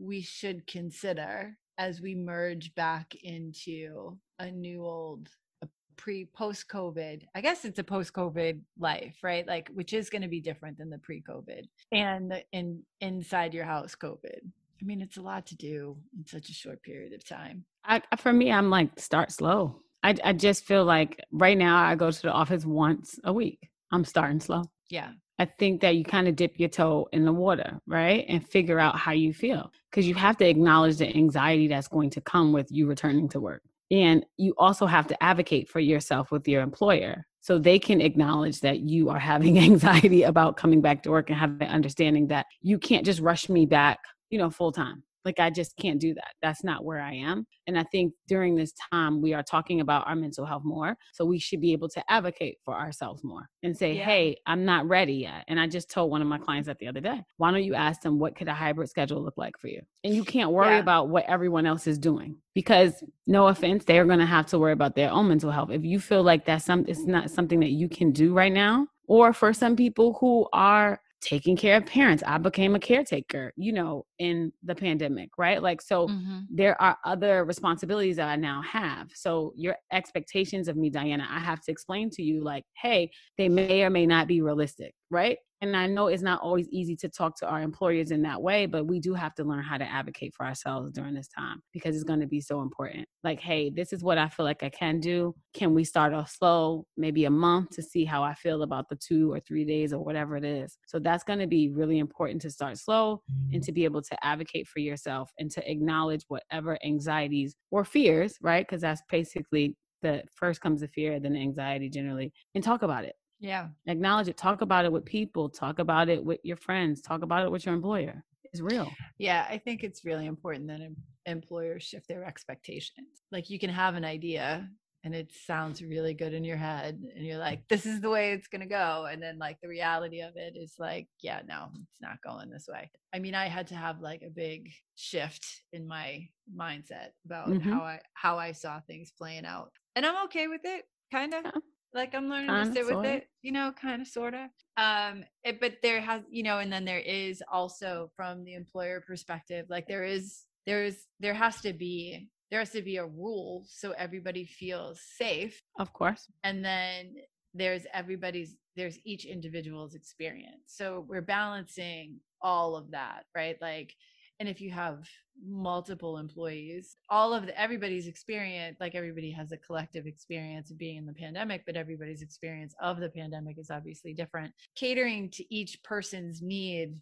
[0.01, 5.29] we should consider as we merge back into a new old
[5.61, 9.47] a pre post covid i guess it's a post covid life right?
[9.47, 13.53] Like which is going to be different than the pre covid and the in inside
[13.53, 14.41] your house covid.
[14.43, 17.65] I mean it's a lot to do in such a short period of time.
[17.85, 19.81] I, for me i'm like start slow.
[20.03, 23.69] I, I just feel like right now i go to the office once a week.
[23.91, 24.63] I'm starting slow.
[24.89, 25.11] Yeah
[25.41, 28.25] I think that you kind of dip your toe in the water, right?
[28.29, 32.11] And figure out how you feel because you have to acknowledge the anxiety that's going
[32.11, 33.63] to come with you returning to work.
[33.89, 38.59] And you also have to advocate for yourself with your employer so they can acknowledge
[38.59, 42.45] that you are having anxiety about coming back to work and have the understanding that
[42.61, 43.97] you can't just rush me back,
[44.29, 45.01] you know, full time.
[45.25, 46.33] Like, I just can't do that.
[46.41, 47.45] That's not where I am.
[47.67, 50.95] And I think during this time, we are talking about our mental health more.
[51.13, 54.05] So we should be able to advocate for ourselves more and say, yeah.
[54.05, 55.45] hey, I'm not ready yet.
[55.47, 57.75] And I just told one of my clients that the other day, why don't you
[57.75, 59.81] ask them, what could a hybrid schedule look like for you?
[60.03, 60.79] And you can't worry yeah.
[60.79, 64.73] about what everyone else is doing because no offense, they're going to have to worry
[64.73, 65.69] about their own mental health.
[65.71, 68.87] If you feel like that's some, it's not something that you can do right now,
[69.07, 72.23] or for some people who are taking care of parents.
[72.25, 75.61] I became a caretaker, you know, in the pandemic, right?
[75.61, 76.39] Like, so mm-hmm.
[76.49, 79.09] there are other responsibilities that I now have.
[79.13, 83.49] So, your expectations of me, Diana, I have to explain to you, like, hey, they
[83.49, 85.37] may or may not be realistic, right?
[85.61, 88.65] and I know it's not always easy to talk to our employers in that way,
[88.65, 91.95] but we do have to learn how to advocate for ourselves during this time because
[91.95, 93.07] it's going to be so important.
[93.23, 95.35] Like, hey, this is what I feel like I can do.
[95.53, 98.95] Can we start off slow, maybe a month to see how I feel about the
[98.95, 100.79] two or three days or whatever it is?
[100.87, 103.21] So that's going to be really important to start slow
[103.53, 108.35] and to be able to advocate for yourself and to acknowledge whatever anxieties or fears,
[108.41, 108.65] right?
[108.67, 113.05] Because that's basically the first comes the fear, then the anxiety generally, and talk about
[113.05, 113.69] it yeah.
[113.87, 114.37] Acknowledge it.
[114.37, 115.49] Talk about it with people.
[115.49, 117.01] Talk about it with your friends.
[117.01, 118.23] Talk about it with your employer.
[118.53, 118.91] It's real.
[119.17, 120.81] Yeah, I think it's really important that
[121.25, 123.07] employers shift their expectations.
[123.31, 124.69] Like you can have an idea
[125.03, 128.33] and it sounds really good in your head and you're like this is the way
[128.33, 131.69] it's going to go and then like the reality of it is like yeah no
[131.73, 135.63] it's not going this way i mean i had to have like a big shift
[135.73, 136.23] in my
[136.55, 137.71] mindset about mm-hmm.
[137.71, 141.41] how i how i saw things playing out and i'm okay with it kind of
[141.45, 141.51] yeah
[141.93, 145.23] like i'm learning kind to sit with it you know kind of sort of um
[145.43, 149.65] it, but there has you know and then there is also from the employer perspective
[149.69, 153.65] like there is there is there has to be there has to be a rule
[153.67, 155.61] so everybody feels safe.
[155.79, 156.27] Of course.
[156.43, 157.15] And then
[157.53, 160.63] there's everybody's there's each individual's experience.
[160.67, 163.55] So we're balancing all of that right?
[163.61, 163.93] Like
[164.41, 165.07] and if you have
[165.47, 170.97] multiple employees all of the, everybody's experience like everybody has a collective experience of being
[170.97, 175.81] in the pandemic but everybody's experience of the pandemic is obviously different catering to each
[175.83, 176.95] person's need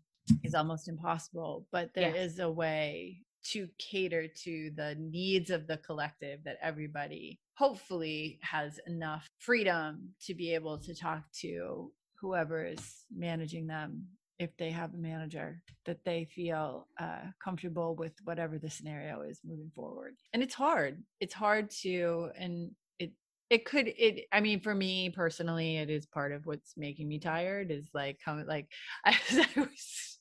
[0.43, 2.33] is almost impossible but there yes.
[2.33, 8.81] is a way to cater to the needs of the collective that everybody hopefully has
[8.85, 14.05] enough freedom to be able to talk to whoever is managing them
[14.39, 19.41] if they have a manager that they feel uh, comfortable with whatever the scenario is
[19.45, 20.15] moving forward.
[20.33, 21.03] And it's hard.
[21.19, 23.11] It's hard to and it
[23.49, 27.19] it could it i mean for me personally it is part of what's making me
[27.19, 28.67] tired is like how like
[29.05, 30.19] I, I was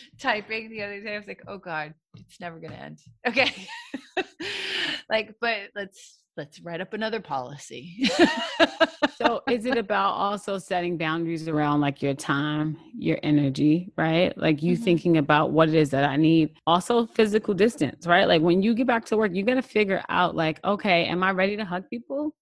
[0.20, 2.98] typing the other day i was like oh god it's never gonna end.
[3.26, 3.52] Okay.
[5.10, 8.08] Like but let's let's write up another policy.
[9.16, 14.36] So is it about also setting boundaries around like your time your energy right?
[14.38, 14.84] Like you mm-hmm.
[14.84, 16.50] thinking about what it is that i need.
[16.66, 18.28] Also physical distance right?
[18.28, 21.22] Like when you get back to work you got to figure out like okay am
[21.24, 22.32] i ready to hug people?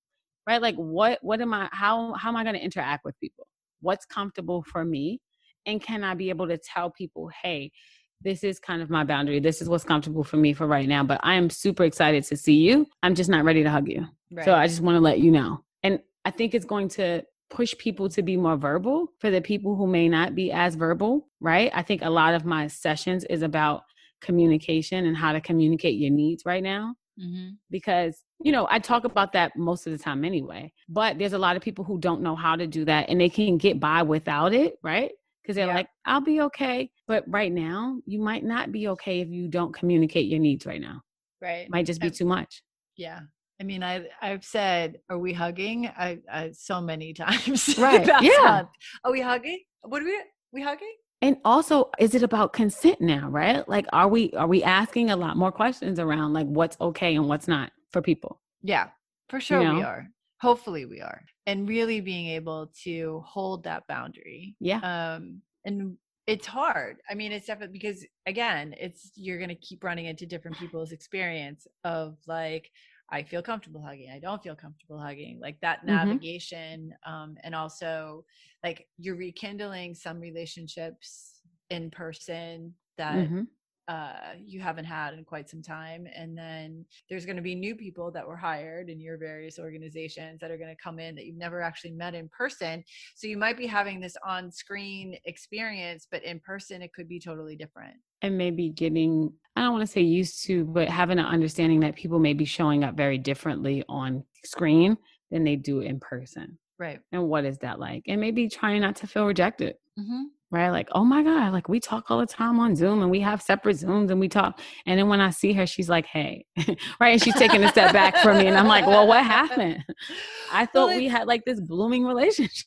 [0.47, 0.61] Right?
[0.61, 3.49] Like what what am i how how am i going to interact with people?
[3.81, 5.21] What's comfortable for me?
[5.65, 7.73] And can i be able to tell people hey
[8.22, 9.40] this is kind of my boundary.
[9.40, 11.05] This is what's comfortable for me for right now.
[11.05, 12.87] But I am super excited to see you.
[13.02, 14.07] I'm just not ready to hug you.
[14.31, 14.44] Right.
[14.44, 15.62] So I just want to let you know.
[15.83, 19.76] And I think it's going to push people to be more verbal for the people
[19.76, 21.70] who may not be as verbal, right?
[21.72, 23.83] I think a lot of my sessions is about
[24.20, 26.94] communication and how to communicate your needs right now.
[27.18, 27.52] Mm-hmm.
[27.70, 31.38] because you know i talk about that most of the time anyway but there's a
[31.38, 34.02] lot of people who don't know how to do that and they can get by
[34.02, 35.12] without it right
[35.47, 35.75] because they're Yeah.
[35.75, 39.73] like i'll be okay but right now you might not be okay if you don't
[39.73, 41.03] communicate your needs right now
[41.41, 41.67] Right.
[41.67, 42.63] it might just be too much
[42.97, 43.21] Yeah.
[43.61, 47.79] I mean, I I've said, "Are we hugging?" I, I so many times.
[47.79, 48.43] Right, yeah.
[48.45, 48.69] month.
[49.03, 49.61] Are we hugging?
[49.81, 50.19] What are we?
[50.53, 50.93] We hugging?
[51.23, 55.17] and also is it about consent now right like are we are we asking a
[55.17, 58.89] lot more questions around like what's okay and what's not for people Yeah,
[59.31, 59.81] for sure we know?
[59.81, 60.11] are.
[60.40, 61.25] Hopefully we are.
[61.46, 64.57] And really being able to hold that boundary.
[64.61, 67.01] yeah Um and it's hard.
[67.09, 70.90] I mean, it's definitely because again, it's you're going to keep running into different people's
[70.90, 72.72] experience of like
[73.11, 74.11] I feel comfortable hugging.
[74.11, 75.38] I don't feel comfortable hugging.
[75.40, 76.27] Like that Mhm.
[76.27, 78.25] navigation um and also
[78.64, 83.46] like you're rekindling some relationships in person that Mhm.
[83.88, 86.07] Uh, you haven't had in quite some time.
[86.14, 90.40] And then there's going to be new people that were hired in your various organizations
[90.40, 92.83] that are going to come in that you've never actually met in person.
[93.14, 97.20] So you might be having this on screen experience, but in person, it could be
[97.20, 97.94] totally different.
[98.22, 101.94] and maybe getting i don't want to say used to but having an understanding that
[101.94, 104.96] people may be showing up very differently on screen
[105.31, 107.01] than they do in person Right.
[107.12, 110.25] and what is that like and maybe trying not to feel rejected Mm-hmm.
[110.51, 113.21] Right like oh my god like we talk all the time on zoom and we
[113.21, 116.45] have separate zooms and we talk and then when i see her she's like hey
[117.01, 119.83] right and she's taking a step back from me and i'm like well what happened
[120.53, 122.67] i thought we had like this blooming relationship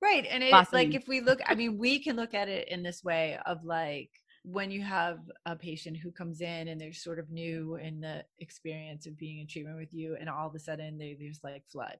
[0.00, 0.26] Right.
[0.30, 3.02] And it's like if we look, I mean, we can look at it in this
[3.04, 4.10] way of like
[4.44, 8.24] when you have a patient who comes in and they're sort of new in the
[8.38, 11.64] experience of being in treatment with you, and all of a sudden they there's like
[11.70, 11.96] flood.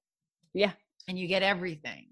[0.54, 0.72] Yeah.
[1.08, 2.06] And you get everything.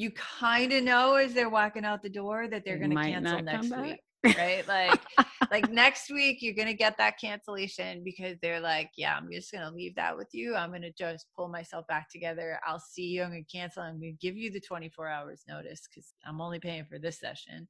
[0.00, 3.42] You kind of know as they're walking out the door that they're going to cancel
[3.42, 4.00] next week.
[4.24, 4.66] Right.
[4.66, 5.00] Like,
[5.50, 9.70] like next week you're gonna get that cancellation because they're like, yeah, I'm just gonna
[9.70, 10.54] leave that with you.
[10.54, 12.60] I'm gonna just pull myself back together.
[12.66, 13.22] I'll see you.
[13.22, 13.82] I'm gonna cancel.
[13.82, 17.66] I'm gonna give you the 24 hours notice because I'm only paying for this session,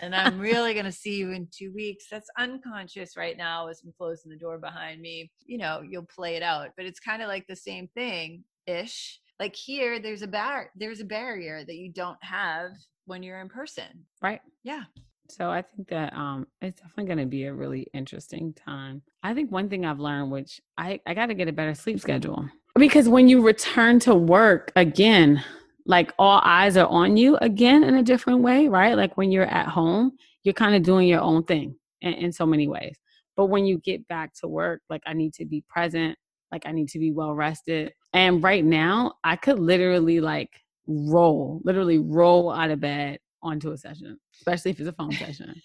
[0.00, 2.06] and I'm really gonna see you in two weeks.
[2.10, 5.30] That's unconscious right now as I'm closing the door behind me.
[5.44, 9.20] You know, you'll play it out, but it's kind of like the same thing ish.
[9.40, 12.72] Like here, there's a bar, there's a barrier that you don't have
[13.06, 14.04] when you're in person.
[14.22, 14.82] right Yeah.
[15.30, 19.00] So I think that um it's definitely going to be a really interesting time.
[19.22, 21.98] I think one thing I've learned which I I got to get a better sleep
[22.00, 22.44] schedule.
[22.74, 25.42] Because when you return to work again,
[25.86, 28.94] like all eyes are on you again in a different way, right?
[28.94, 30.12] Like when you're at home,
[30.44, 32.96] you're kind of doing your own thing in, in so many ways.
[33.36, 36.18] But when you get back to work, like I need to be present,
[36.52, 37.92] like I need to be well rested.
[38.12, 40.50] And right now, I could literally like
[40.86, 45.60] roll, literally roll out of bed onto a session, especially if it's a phone session.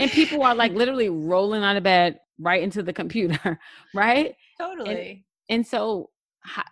[0.00, 3.58] and people are like literally rolling out of bed right into the computer,
[3.94, 4.34] right?
[4.58, 5.24] Totally.
[5.48, 6.10] And so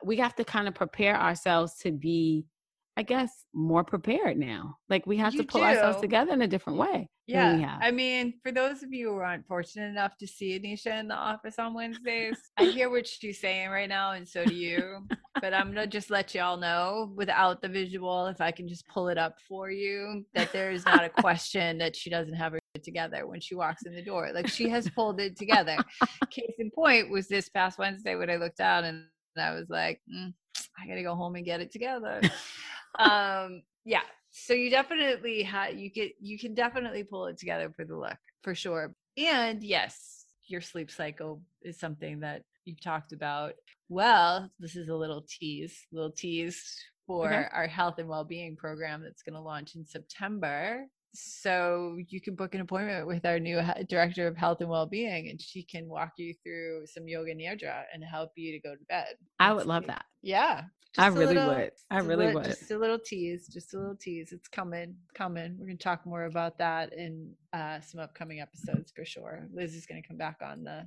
[0.05, 2.47] we have to kind of prepare ourselves to be,
[2.96, 4.76] I guess, more prepared now.
[4.88, 7.09] Like we have You to pull ourselves together in a different way.
[7.28, 7.68] than we Yeah.
[7.68, 7.81] have.
[7.83, 11.14] I mean, for those of you who aren't fortunate enough to see Ednisha in the
[11.14, 15.07] office on Wednesdays, I hear what she's saying right now, and so do you.
[15.40, 18.87] but I'm going to just let y'all know without the visual, if I can just
[18.88, 22.52] pull it up for you, that there is not a question that she doesn't have
[22.52, 24.31] her together when she walks in the door.
[24.35, 25.78] Like she has pulled it together.
[26.31, 29.05] Case in point was this past Wednesday when I looked out and
[29.38, 30.33] I was like, "Mm,
[30.78, 32.20] I got to go home and get it together.
[32.98, 37.85] um yeah so you definitely have you get you can definitely pull it together for
[37.85, 43.55] the look for sure and yes your sleep cycle is something that you've talked about
[43.88, 46.76] well this is a little tease little tease
[47.07, 47.46] for Okay.
[47.52, 52.55] our health and well-being program that's going to launch in september so you can book
[52.55, 56.35] an appointment with our new director of health and well-being and she can walk you
[56.42, 60.05] through some yoga nidra and help you to go to bed I would love that.
[60.22, 60.62] yeah
[60.98, 61.70] I just a really little- would.
[61.90, 62.44] I really lit- would.
[62.44, 64.31] Just a little tease, just a little tease.
[64.31, 65.57] It's coming, coming.
[65.59, 69.48] We're gonna talk more about that in uh, some upcoming episodes for sure.
[69.55, 70.87] Liz is gonna come back on the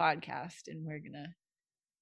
[0.00, 1.34] podcast, and we're gonna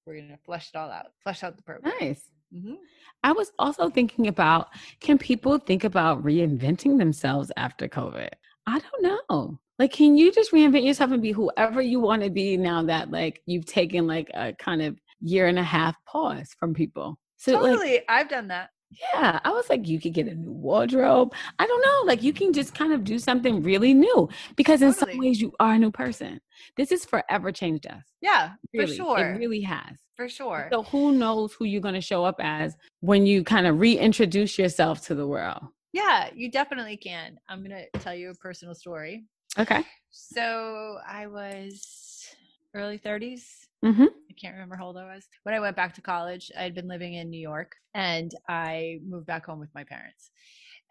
[0.05, 1.91] we're gonna flesh it all out, flesh out the program.
[1.99, 2.21] Nice.
[2.51, 2.75] Hmm
[3.21, 4.69] I was also thinking about
[5.01, 8.29] can people think about reinventing themselves after COVID?
[8.65, 9.59] I don't know.
[9.77, 13.11] Like, can you just reinvent yourself and be whoever you want to be now that
[13.11, 17.19] like you've taken like a kind of year and a half pause from people?
[17.37, 18.69] So like Totally, I've done that.
[18.91, 21.33] Yeah, I was like, you could get a new wardrobe.
[21.59, 22.07] I don't know.
[22.11, 25.53] Like, you can just kind of do something really new because, in some ways, you
[25.59, 26.41] are a new person.
[26.75, 28.03] This has forever changed us.
[28.21, 28.87] Yeah, Really.
[28.87, 29.95] for sure, It really has.
[30.15, 30.67] for sure.
[30.71, 34.57] So, who knows who you're going to show up as when you kind of reintroduce
[34.57, 35.63] yourself to the world?
[35.91, 37.39] yeah, you definitely can.
[37.49, 39.25] I'm gonna tell you a personal story.
[39.57, 39.83] Okay.
[40.11, 42.27] So I was
[42.75, 44.03] early 30s, Mm-hmm.
[44.03, 45.27] I can't remember how old I was.
[45.43, 48.99] When I went back to college, I had been living in New York and I
[49.07, 50.31] moved back home with my parents.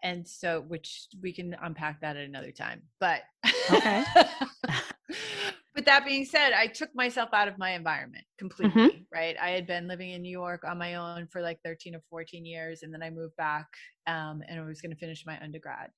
[0.01, 2.83] And so, which we can unpack that at another time.
[2.99, 3.21] But,
[3.69, 4.03] Okay.
[5.75, 9.35] but that being said, I took myself out of my environment completely, right?
[9.41, 12.45] I had been living in New York on my own for like 13 or 14
[12.45, 12.81] years.
[12.83, 13.67] And then I moved back
[14.07, 15.89] um, and I was going to finish my undergrad.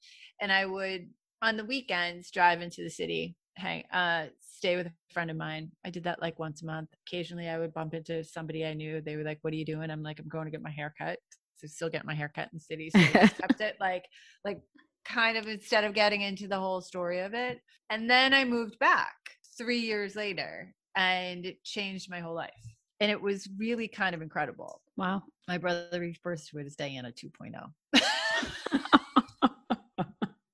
[0.41, 1.07] And I would,
[1.41, 5.71] on the weekends, drive into the city hang uh stay with a friend of mine.
[5.85, 6.89] I did that like once a month.
[7.07, 9.01] Occasionally i would bump into somebody i knew.
[9.01, 9.89] They were like what are you doing?
[9.89, 11.19] I'm like i'm going to get my hair cut.
[11.57, 14.05] So still get my hair cut in the city so I kept it like
[14.45, 14.61] like
[15.05, 17.59] kind of instead of getting into the whole story of it.
[17.89, 19.13] And then i moved back
[19.57, 22.51] three years later and it changed my whole life.
[22.99, 24.81] And it was really kind of incredible.
[24.97, 25.23] Wow.
[25.47, 27.71] my brother refers to it as diana 2.0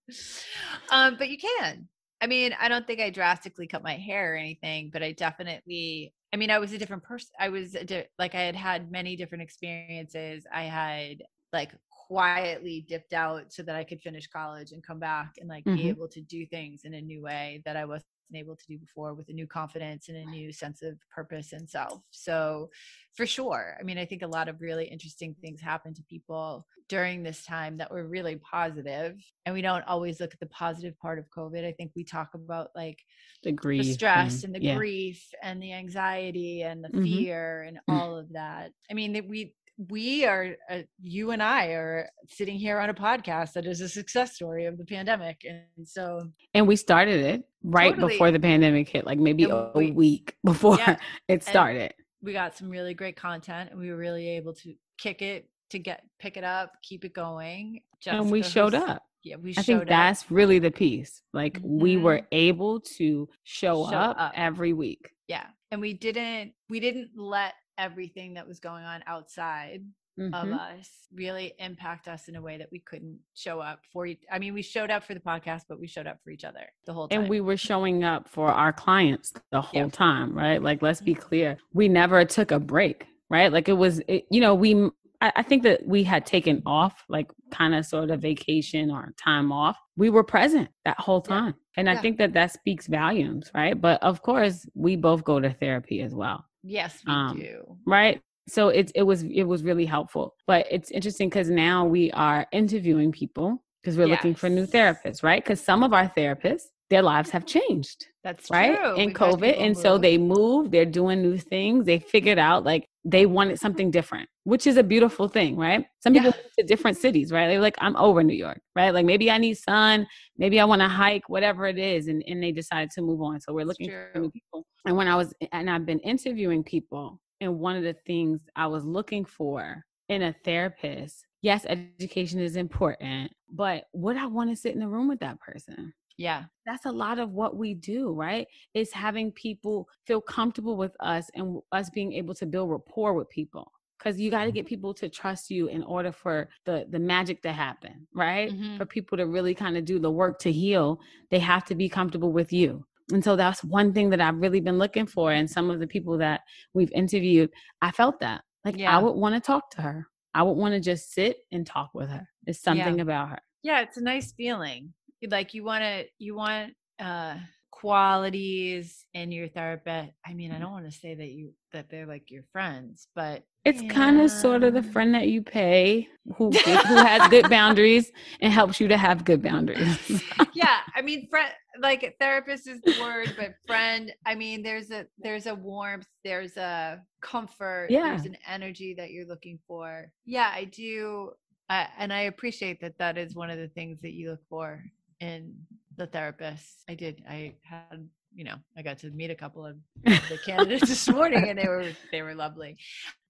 [0.91, 1.87] um, but you can.
[2.21, 6.13] I mean, I don't think I drastically cut my hair or anything, but I definitely.
[6.33, 7.29] I mean, I was a different person.
[7.39, 10.45] I was a di- like I had had many different experiences.
[10.51, 15.35] I had like quietly dipped out so that I could finish college and come back
[15.39, 15.73] and like Mhm.
[15.73, 18.77] be able to do things in a new way that I wasn't able to do
[18.77, 22.01] before with a new confidence and a new sense of purpose and self.
[22.11, 22.69] So,
[23.13, 23.77] for sure.
[23.79, 27.43] I mean, I think a lot of really interesting things happen to people during this
[27.45, 31.29] time that were really positive, and we don't always look at the positive part of
[31.29, 31.65] COVID.
[31.65, 32.99] I think we talk about like
[33.43, 33.85] The grief.
[33.85, 34.75] the stress and the yeah.
[34.75, 37.03] grief and the anxiety and the Mhm.
[37.03, 38.71] fear and all of that.
[38.89, 42.93] I mean, that we we are uh, you and I are sitting here on a
[42.93, 47.43] podcast that is a success story of the pandemic, and so And we started it
[47.63, 48.13] right Totally.
[48.13, 50.97] before the pandemic hit, like maybe And a we- week before Yeah.
[51.27, 51.93] it started.
[52.21, 55.79] we got some really great content, and we were really able to kick it to
[55.79, 57.81] get pick it up, keep it going.
[58.07, 59.03] and we showed up.
[59.23, 59.87] Yeah, we I think up.
[59.89, 61.21] that's really the piece.
[61.33, 62.25] Like we were Mhm.
[62.31, 64.31] able to show, Show up, up.
[64.35, 65.11] every week.
[65.27, 69.83] yeah, and we didn't we didn't let everything that was going on outside
[70.19, 70.53] of Mhm.
[70.79, 74.53] us really impact us in a way that we couldn't show up for I mean
[74.55, 77.07] we showed up for the podcast but we showed up for each other the whole
[77.07, 77.21] time.
[77.21, 79.89] And we were showing up for our clients the whole Yeah.
[79.89, 80.59] time, right?
[80.61, 81.19] Like, let's be Mhm.
[81.21, 81.57] clear.
[81.73, 83.51] We never took a break, right?
[83.51, 84.89] Like, it was, it, you know, we,
[85.21, 89.13] I, I think that we had taken off, like, kind of sort of vacation or
[89.17, 89.77] time off.
[89.97, 91.39] We were present that whole Yeah.
[91.41, 91.55] time.
[91.75, 93.79] And I think that that speaks volumes, right?
[93.79, 96.46] But of course, we both go to therapy as well.
[96.63, 97.77] Yes, we um, do.
[97.85, 98.21] right?
[98.49, 100.35] So it's it was it was really helpful.
[100.45, 105.23] But it's interesting because now we are interviewing people because we're looking for new therapists
[105.23, 105.43] right?
[105.43, 108.77] Because some of our therapists their lives have changed That's right?
[108.77, 108.95] true.
[108.95, 112.87] in We've covid and so they moved they're doing new things they figured out like
[113.03, 113.59] they wanted mm-hmm.
[113.65, 115.85] something different which is a beautiful thing right?
[116.01, 116.37] Some people Yeah.
[116.43, 117.47] move to different cities right?
[117.47, 118.91] They're like i'm over new york right?
[118.93, 120.07] Like maybe i need sun
[120.37, 123.39] maybe i want to hike whatever it is and, and they decided to move on.
[123.41, 124.65] So we're looking for new people.
[124.85, 128.65] And when i was and i've been interviewing people and one of the things i
[128.67, 134.55] was looking for in a therapist yes education is important but would i want to
[134.55, 136.45] sit in a room with that person yeah.
[136.65, 138.47] that's a lot of what we do, right?
[138.73, 143.29] Is having people feel comfortable with us and us being able to build rapport with
[143.29, 143.71] people.
[143.97, 147.41] Because you got to get people to trust you in order for the the magic
[147.41, 148.51] to happen, right?
[148.51, 148.77] Mhm.
[148.77, 150.99] For people to really kind of do the work to heal,
[151.31, 152.85] they have to be comfortable with you.
[153.11, 155.31] And so that's one thing that I've really been looking for.
[155.31, 156.41] And some of the people that
[156.75, 157.49] we've interviewed,
[157.81, 158.43] I felt that.
[158.65, 158.95] Like Yeah.
[158.95, 160.07] I would want to talk to her.
[160.35, 162.27] I would want to just sit and talk with her.
[162.45, 163.39] It's something about her.
[163.63, 164.93] Yeah, it's a nice feeling.
[165.29, 167.35] Like you want to you want uh
[167.71, 170.11] qualities in your therapist.
[170.25, 173.43] I mean, I don't want to say that you that they're like your friends, but
[173.65, 176.49] It's kind of sort of the friend that you pay who
[176.89, 178.11] who has good boundaries
[178.41, 180.21] and helps you to have good boundaries.
[180.53, 185.05] yeah i mean friend like therapist is the word but friend i mean there's a
[185.19, 188.09] there's a warmth there's a comfort Yeah.
[188.09, 191.31] there's an energy that you're looking for yeah i do
[191.69, 194.83] uh, and i appreciate that that is one of the things that you look for
[195.19, 195.53] in
[195.95, 199.77] the therapist i did i had you know i got to meet a couple of
[200.03, 202.77] the candidates this morning and they were they were lovely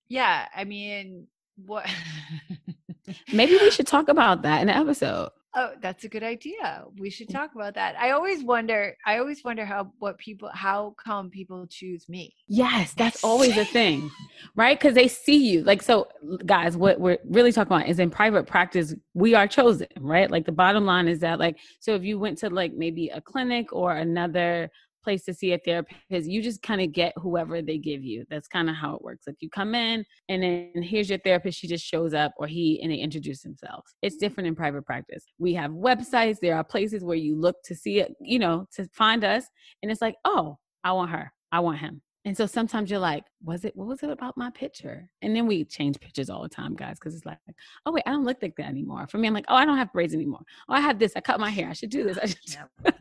[0.09, 1.27] yeah i mean
[1.65, 1.87] what
[3.33, 5.29] Maybe we should talk about that in an episode.
[5.55, 6.83] Oh, that's a good idea.
[6.99, 7.33] We should mm.
[7.33, 7.95] talk about that.
[7.97, 12.35] I always wonder, I always wonder how what people how come people choose me?
[12.47, 14.11] Yes, that's always a thing,
[14.57, 14.77] right?
[14.77, 15.63] Because they see you.
[15.63, 16.07] Like, so,
[16.45, 20.29] guys, what we're really talking about is in private practice, we are chosen, right?
[20.29, 23.21] Like, the bottom line is that, like, so if you went to like maybe a
[23.21, 24.69] clinic or another
[25.03, 28.25] place to see a therapist, you just kind of get whoever they give you.
[28.31, 29.27] That's kind of how it works.
[29.27, 32.81] Like, you come in and then here's your therapist, she just shows up or he
[32.81, 33.93] and they introduce themselves.
[34.01, 34.25] It's mm-hmm.
[34.25, 35.23] different in private practice.
[35.37, 38.89] We have websites, there are places where you look to see it, you know, to
[38.91, 39.45] find us.
[39.83, 43.23] And it's like, oh, I want her, I want him And so sometimes you're like,
[43.41, 45.07] was it, what was it about my picture?
[45.21, 47.37] And then we change pictures all the time, guys, because it's like,
[47.85, 49.07] oh, wait, I don't look like that anymore.
[49.07, 50.41] For me, I'm like, oh, I don't have braids anymore.
[50.67, 51.13] Oh, I have this.
[51.15, 51.69] I cut my hair.
[51.69, 52.17] I should do this.
[52.17, 52.95] I ah, should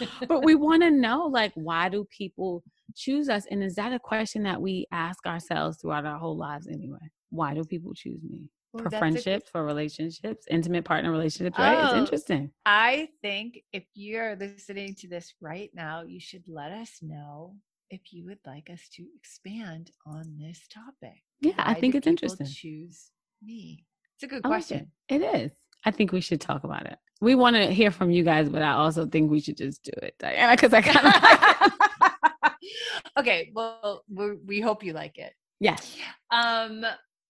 [0.00, 2.64] do but we want to know, like, why do people
[2.94, 3.44] choose us?
[3.50, 7.10] And is that a question that we ask ourselves throughout our whole lives anyway?
[7.28, 8.48] Why do people choose me?
[8.74, 11.84] Ooh, for that's a- friendships, for relationships, intimate partner relationships, right?
[11.84, 11.98] It's Oh.
[11.98, 12.50] interesting.
[12.64, 17.56] I think if you're listening to this right now, you should let us know
[17.90, 21.22] if you would like us to expand on this topic.
[21.40, 22.46] Yeah, I think it's interesting.
[22.46, 23.10] Choose
[23.42, 23.84] me.
[24.16, 24.90] It's a good I like question.
[25.08, 25.22] it.
[25.22, 25.52] It is.
[25.84, 26.98] I think we should talk about it.
[27.20, 29.92] We want to hear from you guys, but I also think we should just do
[30.02, 32.52] it, Diana, because I kind of
[33.18, 35.32] okay, well, we we hope you like it.
[35.60, 35.96] yes,
[36.30, 36.84] Um.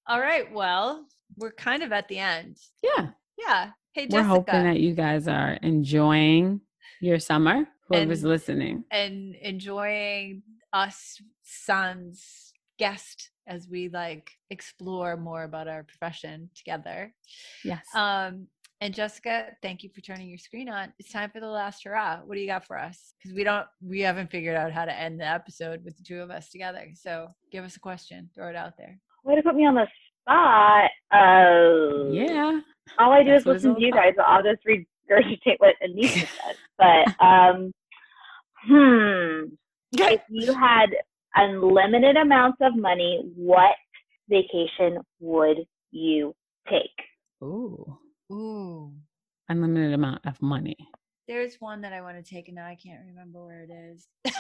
[0.09, 0.53] All right.
[0.53, 1.05] Well,
[1.37, 2.57] we're kind of at the end.
[2.83, 3.09] yeah.
[3.37, 3.71] Yeah.
[3.93, 4.17] Hey, Jessica.
[4.17, 6.61] We're hoping that you guys are enjoying
[7.01, 7.67] your summer.
[7.89, 15.83] Whoever's And- listening, and enjoying us sons guest as we like explore more about our
[15.85, 17.15] profession together.
[17.65, 17.85] yes.
[17.95, 18.49] Um.
[18.83, 20.93] And Jessica, thank you for turning your screen on.
[20.99, 22.21] It's time for the last hurrah.
[22.27, 23.15] What do you got for us?
[23.17, 26.21] Because we don't, we haven't figured out how to end the episode with the two
[26.21, 26.91] of us together.
[26.93, 28.29] So give us a question.
[28.35, 28.99] Throw it out there.
[29.25, 29.87] Way to put me on the
[30.21, 30.91] spot.
[31.11, 32.61] Uh, yeah.
[32.99, 34.03] All I do That's is listen to you about.
[34.03, 34.15] guys.
[34.19, 36.57] So I'll just regurgitate what Anita said.
[36.79, 37.73] But um,
[38.67, 39.45] hmm,
[39.93, 40.87] if you had
[41.35, 43.77] unlimited amounts of money, what
[44.29, 45.59] vacation would
[45.91, 46.35] you
[46.69, 46.91] take?
[47.43, 47.99] Ooh.
[48.33, 48.93] Ooh.
[49.49, 50.77] Unlimited amount of money.
[51.29, 54.07] There's one that I want to take and now I can't remember where it is.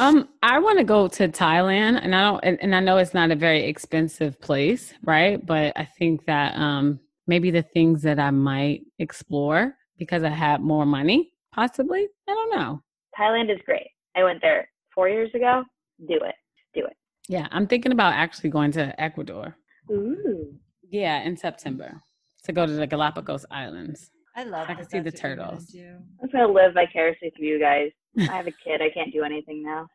[0.00, 3.12] Um, I want to go to Thailand, and I don't, and, and I know it's
[3.12, 5.44] not a very expensive place, right?
[5.44, 10.60] But I think that um, maybe the things that I might explore because I have
[10.62, 12.08] more money, possibly.
[12.28, 12.82] I don't know.
[13.16, 13.86] Thailand is great.
[14.16, 15.62] I went there four years ago.
[16.08, 16.34] Do it.
[16.74, 16.96] Do it.
[17.28, 19.54] Yeah, I'm thinking about actually going to Ecuador.
[19.92, 20.54] Ooh.
[20.88, 22.00] Yeah, in September
[22.44, 24.10] to go to the Galapagos Islands.
[24.34, 25.76] I love I can see the that's what you're gonna turtles.
[26.22, 27.90] I'm gonna live vicariously through you guys.
[28.18, 28.80] I have a kid.
[28.80, 29.86] I can't do anything now.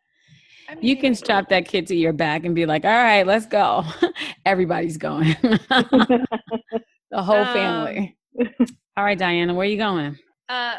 [0.69, 3.45] I You can strap that kid to your back and be like, "All right, let's
[3.47, 3.83] go."
[4.45, 5.35] Everybody's going.
[5.41, 8.17] the whole Um, family.
[8.97, 10.17] All right, Diana, where are you going?
[10.47, 10.75] Uh,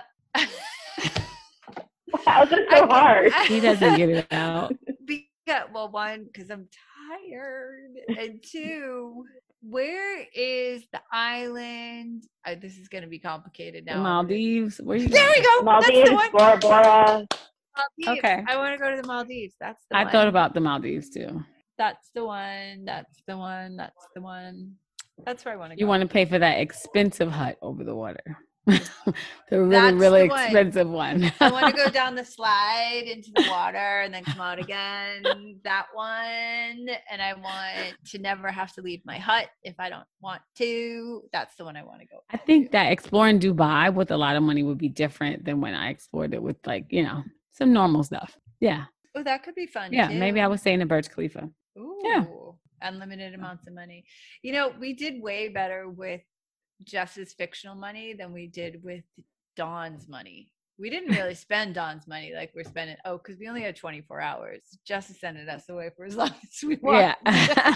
[2.24, 3.32] How is it so can- hard?
[3.46, 4.74] He doesn't get it out.
[5.06, 6.66] because well, one because I'm
[7.10, 9.24] tired, and two,
[9.60, 12.24] where is the island?
[12.46, 13.96] Uh, this is going to be complicated now.
[13.96, 14.78] I'm Maldives.
[14.78, 15.08] Where you?
[15.08, 15.58] There we going?
[15.58, 15.62] go.
[15.64, 16.30] Maldives, That's the one.
[16.32, 17.26] Bora Bora.
[17.76, 18.18] Maldives.
[18.24, 18.44] Okay.
[18.48, 19.54] I want to go to the Maldives.
[19.60, 20.12] That's the I one.
[20.12, 21.44] thought about the Maldives too.
[21.76, 22.86] That's the one.
[22.86, 23.76] That's the one.
[23.76, 24.72] That's the one.
[25.24, 25.80] That's where I want to go.
[25.80, 28.20] You want to pay for that expensive hut over the water.
[28.66, 28.82] the
[29.52, 30.42] really, That's really the one.
[30.42, 31.32] expensive one.
[31.40, 35.22] I want to go down the slide into the water and then come out again.
[35.62, 36.88] That one.
[37.10, 41.22] And I want to never have to leave my hut if I don't want to.
[41.32, 42.18] That's the one I want to go.
[42.30, 45.74] I think that exploring Dubai with a lot of money would be different than when
[45.74, 48.36] I explored it with like, you know, some normal stuff.
[48.58, 48.86] Yeah.
[49.14, 49.92] Oh, that could be fun.
[49.92, 50.08] Yeah.
[50.08, 51.48] Maybe I was staying in Burj Khalifa.
[51.78, 52.24] Ooh, Yeah.
[52.88, 54.04] Unlimited amounts of money.
[54.42, 56.20] You know, we did way better with
[56.84, 59.04] Jess's fictional money than we did with
[59.56, 60.52] Dawn's money.
[60.78, 62.96] We didn't really spend Dawn's money like we're spending.
[63.04, 64.60] Oh, because we only had 24 hours.
[64.86, 67.16] Jess is sending us away for as long as we want.
[67.26, 67.74] Yeah.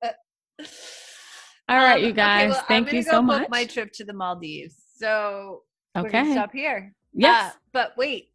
[1.70, 2.50] All right, Um, you okay, guys.
[2.50, 3.48] well, I'm thank you so book much.
[3.50, 4.76] My trip to the Maldives.
[4.96, 5.62] So
[5.96, 6.32] okay.
[6.32, 6.94] stop here.
[7.12, 7.52] Yes.
[7.52, 8.30] Uh, but wait,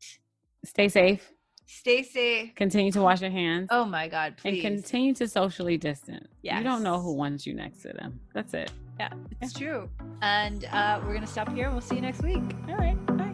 [0.66, 1.33] Stay safe.
[1.66, 2.56] Stay safe.
[2.56, 3.68] Continue to wash your hands.
[3.72, 4.64] Oh my God, please.
[4.64, 6.28] and continue to socially distance.
[6.42, 8.20] You don't know who wants you next to them.
[8.34, 8.72] That's it.
[9.00, 9.90] Yeah, it's true.
[10.22, 11.66] And uh, we're gonna stop here.
[11.66, 12.44] And we'll see you next week.
[12.70, 12.98] All right.
[13.08, 13.34] Bye.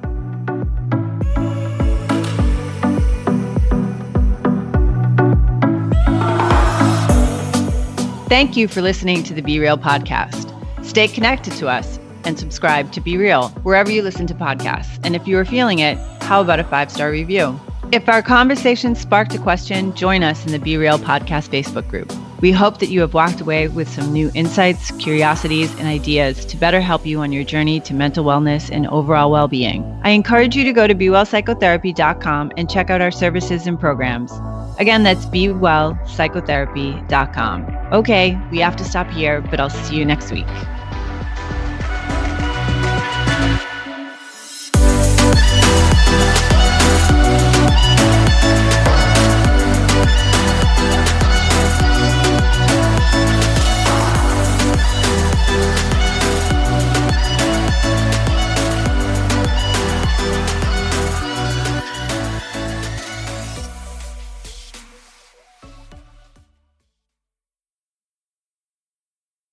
[8.29, 10.55] Thank you for listening to the Be Real podcast.
[10.85, 14.99] Stay connected to us and subscribe to Be Real wherever you listen to podcasts.
[15.03, 17.59] And if you are feeling it, how about a five star review?
[17.91, 22.13] If our conversation sparked a question, join us in the Be Real podcast Facebook group.
[22.39, 26.55] We hope that you have walked away with some new insights, curiosities, and ideas to
[26.55, 29.83] better help you on your journey to mental wellness and overall well being.
[30.03, 34.31] I encourage you to go to BeWellPsychotherapy.com and check out our services and programs.
[34.77, 37.77] Again, that's BeWellPsychotherapy.com.
[37.91, 40.45] Okay, we have to stop here, but I'll see you next week.